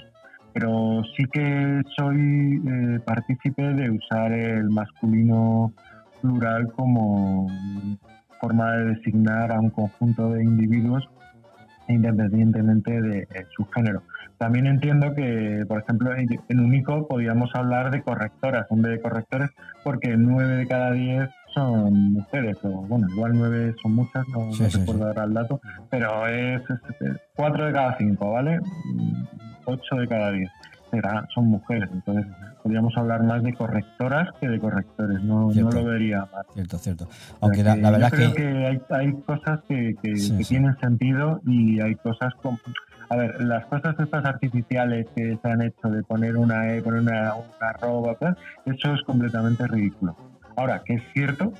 pero 0.53 1.03
sí 1.17 1.25
que 1.31 1.81
soy 1.97 2.61
eh, 2.67 2.99
partícipe 3.05 3.63
de 3.63 3.89
usar 3.89 4.31
el 4.31 4.69
masculino 4.69 5.73
plural 6.21 6.71
como 6.71 7.47
forma 8.39 8.71
de 8.73 8.95
designar 8.95 9.51
a 9.51 9.59
un 9.59 9.69
conjunto 9.69 10.31
de 10.31 10.43
individuos 10.43 11.09
independientemente 11.91 13.01
de 13.01 13.19
eh, 13.19 13.45
su 13.55 13.65
género. 13.67 14.03
También 14.37 14.65
entiendo 14.65 15.13
que, 15.13 15.63
por 15.67 15.81
ejemplo, 15.81 16.11
en 16.15 16.59
Unico 16.59 17.07
podíamos 17.07 17.51
hablar 17.53 17.91
de 17.91 18.01
correctoras 18.01 18.65
en 18.71 18.81
vez 18.81 18.93
de 18.93 19.01
correctores, 19.01 19.49
porque 19.83 20.15
nueve 20.17 20.55
de 20.57 20.67
cada 20.67 20.91
diez 20.91 21.29
son 21.53 22.13
mujeres, 22.13 22.57
o 22.63 22.69
bueno, 22.87 23.07
igual 23.13 23.33
nueve 23.35 23.75
son 23.83 23.93
muchas, 23.95 24.27
no, 24.29 24.51
Sí, 24.53 24.63
no 24.63 24.69
sí, 24.69 24.79
recuerdo 24.79 25.01
sí. 25.01 25.07
ahora 25.09 25.23
el 25.25 25.33
dato, 25.33 25.61
pero 25.91 26.27
es, 26.27 26.61
es- 26.61 27.01
es 27.07 27.17
cuatro 27.35 27.65
de 27.65 27.73
cada 27.73 27.97
cinco, 27.97 28.31
¿vale? 28.31 28.59
Mm, 28.59 29.23
Ocho 29.65 29.95
de 29.97 30.07
cada 30.07 30.31
diez. 30.31 30.49
Será, 30.91 31.25
son 31.33 31.45
mujeres, 31.47 31.89
entonces 31.93 32.25
podríamos 32.61 32.95
hablar 32.97 33.23
más 33.23 33.41
de 33.43 33.53
correctoras 33.53 34.27
que 34.41 34.49
de 34.49 34.59
correctores, 34.59 35.23
no, 35.23 35.49
no 35.49 35.71
lo 35.71 35.85
vería 35.85 36.27
mal. 36.33 36.45
Cierto, 36.53 36.77
cierto. 36.77 37.05
O 37.05 37.07
sea 37.07 37.37
Aunque 37.39 37.63
la, 37.63 37.75
yo 37.77 37.81
verdad 37.91 38.07
es 38.07 38.13
creo 38.13 38.33
que... 38.33 38.41
que, 38.43 38.65
hay, 38.67 38.81
hay 38.89 39.13
cosas 39.21 39.61
que, 39.69 39.95
que- 40.03 40.17
Sí, 40.17 40.37
que 40.37 40.43
sí. 40.43 40.49
tienen 40.55 40.77
sentido 40.79 41.39
y 41.45 41.79
hay 41.79 41.95
cosas 41.95 42.33
como... 42.41 42.59
A 43.09 43.15
ver, 43.15 43.41
las 43.41 43.65
cosas 43.67 43.95
estas 43.99 44.25
artificiales 44.25 45.07
que 45.15 45.37
se 45.41 45.49
han 45.49 45.61
hecho 45.61 45.89
de 45.89 46.03
poner 46.03 46.35
una 46.37 46.73
E, 46.73 46.81
poner 46.81 47.01
una, 47.01 47.33
una 47.35 47.69
arroba, 47.69 48.15
tal, 48.15 48.37
eso 48.65 48.93
es 48.93 49.01
completamente 49.03 49.65
ridículo. 49.67 50.15
Ahora, 50.57 50.81
que 50.85 50.95
es 50.95 51.03
cierto, 51.13 51.53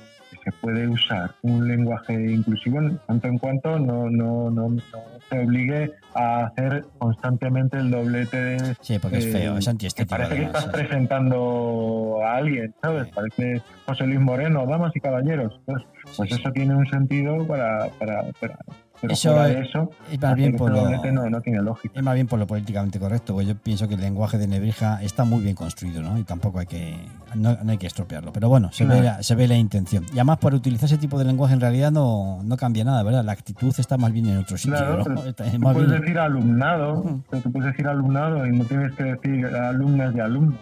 se 0.44 0.52
puede 0.52 0.88
usar 0.88 1.34
un 1.42 1.66
lenguaje 1.66 2.12
inclusivo 2.12 2.80
en 2.80 2.98
tanto 3.06 3.28
en 3.28 3.38
cuanto 3.38 3.78
no, 3.78 4.10
no, 4.10 4.50
no, 4.50 4.68
no 4.68 4.82
se 5.28 5.38
obligue 5.38 5.92
a 6.14 6.46
hacer 6.46 6.84
constantemente 6.98 7.78
el 7.78 7.90
doblete 7.90 8.36
de... 8.36 8.76
Sí, 8.80 8.98
porque 8.98 9.18
es 9.18 9.32
feo, 9.32 9.54
eh, 9.54 9.58
es 9.58 9.64
que 9.64 9.70
antiestético. 9.70 10.16
Parece 10.16 10.36
que 10.36 10.44
estás 10.44 10.64
sí. 10.64 10.70
presentando 10.72 12.18
a 12.24 12.36
alguien, 12.36 12.74
¿sabes? 12.82 13.06
Sí. 13.06 13.12
Parece 13.14 13.62
José 13.86 14.06
Luis 14.06 14.20
Moreno, 14.20 14.66
damas 14.66 14.94
y 14.94 15.00
caballeros. 15.00 15.54
Entonces, 15.66 15.88
pues 16.16 16.30
sí. 16.30 16.40
eso 16.40 16.50
tiene 16.52 16.74
un 16.74 16.86
sentido 16.86 17.46
para... 17.46 17.88
para, 17.98 18.24
para 18.40 18.58
pero 19.02 19.12
Eso 19.14 19.44
es- 19.44 19.54
de 19.56 19.60
eso, 19.62 19.90
es 20.10 20.20
más 20.22 20.34
bien 20.36 20.56
por 20.56 20.70
lo- 20.72 20.88
no, 20.88 21.28
no 21.28 21.40
tiene 21.42 21.60
lógica. 21.60 21.92
Es 21.98 22.02
más 22.02 22.14
bien 22.14 22.26
por 22.28 22.38
lo 22.38 22.46
políticamente 22.46 22.98
correcto, 22.98 23.34
porque 23.34 23.48
yo 23.48 23.56
pienso 23.56 23.86
que 23.88 23.94
el 23.94 24.00
lenguaje 24.00 24.38
de 24.38 24.46
Nebrija 24.46 25.02
está 25.02 25.24
muy 25.24 25.42
bien 25.42 25.54
construido, 25.56 26.00
¿no? 26.02 26.16
Y 26.16 26.22
tampoco 26.22 26.60
hay 26.60 26.66
que 26.66 26.94
no, 27.34 27.58
no 27.62 27.72
hay 27.72 27.78
que 27.78 27.86
estropearlo. 27.88 28.32
Pero 28.32 28.48
bueno, 28.48 28.70
se, 28.72 28.84
ve 28.86 29.02
la, 29.02 29.22
se 29.22 29.34
ve 29.34 29.48
la 29.48 29.56
intención. 29.56 30.04
Y 30.10 30.12
además, 30.14 30.38
por 30.38 30.54
utilizar 30.54 30.86
ese 30.86 30.98
tipo 30.98 31.18
de 31.18 31.24
lenguaje 31.24 31.52
en 31.54 31.60
realidad 31.60 31.90
no, 31.92 32.40
no 32.44 32.56
cambia 32.56 32.84
nada, 32.84 33.02
¿verdad? 33.02 33.24
La 33.24 33.32
actitud 33.32 33.74
está 33.76 33.98
más 33.98 34.12
bien 34.12 34.26
en 34.26 34.38
otro 34.38 34.56
sitio, 34.56 34.76
Claro, 34.78 35.04
tú 35.04 35.14
puedes 35.62 35.88
bien- 35.88 36.00
decir 36.00 36.18
alumnado, 36.18 36.94
Ujú. 37.00 37.22
pero 37.28 37.42
tú 37.42 37.52
puedes 37.52 37.70
decir 37.72 37.88
alumnado 37.88 38.46
y 38.46 38.52
no 38.56 38.64
tienes 38.64 38.92
que 38.94 39.02
decir 39.04 39.46
alumnas 39.46 40.14
y 40.14 40.20
alumnos. 40.20 40.58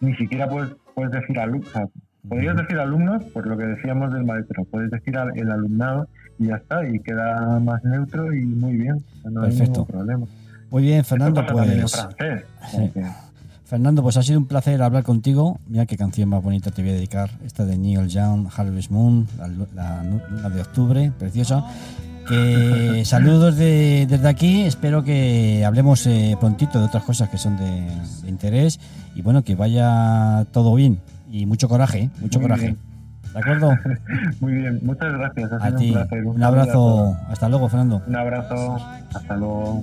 Ni 0.00 0.14
siquiera 0.16 0.48
puedes, 0.48 0.70
puedes 0.94 1.12
decir 1.12 1.38
alumnos. 1.38 1.70
podrías 2.28 2.56
decir 2.56 2.78
alumnos, 2.78 3.24
por 3.32 3.46
lo 3.46 3.56
que 3.56 3.64
decíamos 3.64 4.12
del 4.12 4.24
maestro, 4.24 4.64
puedes 4.64 4.90
decir 4.90 5.16
al- 5.16 5.36
el 5.38 5.50
alumnado 5.50 6.06
y 6.40 6.46
ya 6.46 6.56
está, 6.56 6.84
y 6.88 6.98
queda 6.98 7.60
más 7.60 7.84
neutro 7.84 8.34
y 8.34 8.40
muy 8.44 8.76
bien, 8.76 8.96
hay 9.24 9.32
Perfecto. 9.34 9.70
ningún 9.72 9.86
problema. 9.86 10.26
Muy 10.70 10.82
bien, 10.82 11.00
Esto 11.00 11.10
Fernando, 11.10 11.40
pasa 11.46 11.52
pues... 11.52 11.92
francés. 11.92 12.44
Sí. 12.72 12.90
Fernando, 13.64 14.02
pues 14.02 14.16
ha 14.16 14.22
sido 14.24 14.40
un 14.40 14.46
placer 14.46 14.82
hablar 14.82 15.04
contigo. 15.04 15.60
Mira 15.68 15.86
qué 15.86 15.96
canción 15.96 16.28
más 16.28 16.42
bonita 16.42 16.72
te 16.72 16.82
voy 16.82 16.90
a 16.90 16.94
dedicar. 16.94 17.30
Esta 17.44 17.64
de 17.64 17.78
Neil 17.78 18.08
Young, 18.08 18.48
Harvest 18.56 18.90
Moon, 18.90 19.28
la, 19.38 19.46
luna 20.02 20.48
de 20.52 20.60
octubre, 20.60 21.12
preciosa. 21.16 21.64
Que 22.28 23.02
saludos 23.04 23.56
de- 23.56 24.06
desde 24.10 24.26
aquí. 24.28 24.62
Espero 24.62 25.04
que 25.04 25.64
hablemos 25.64 26.04
eh, 26.08 26.36
prontito 26.40 26.80
de 26.80 26.86
otras 26.86 27.04
cosas 27.04 27.28
que 27.28 27.38
son 27.38 27.56
de, 27.58 27.86
de 28.22 28.28
interés. 28.28 28.80
Y 29.14 29.22
bueno, 29.22 29.44
que 29.44 29.54
vaya 29.54 30.44
todo 30.50 30.74
bien. 30.74 30.98
Y 31.30 31.46
mucho 31.46 31.68
coraje, 31.68 32.00
¿eh? 32.00 32.10
mucho 32.20 32.40
Muy 32.40 32.48
coraje. 32.48 32.64
bien. 32.66 32.78
¿De 33.32 33.38
acuerdo? 33.38 33.70
Muy 34.40 34.52
bien, 34.54 34.80
muchas 34.82 35.12
gracias. 35.12 35.52
Ha 35.52 35.56
A 35.56 35.66
sido 35.68 35.78
ti. 35.78 35.86
un 35.88 35.92
placer. 36.34 36.44
Abrazo. 36.44 37.16
Hasta 37.28 37.48
luego, 37.48 37.68
Fernando. 37.68 38.02
Un 38.06 38.16
abrazo. 38.16 38.76
Hasta 39.14 39.36
luego. 39.36 39.82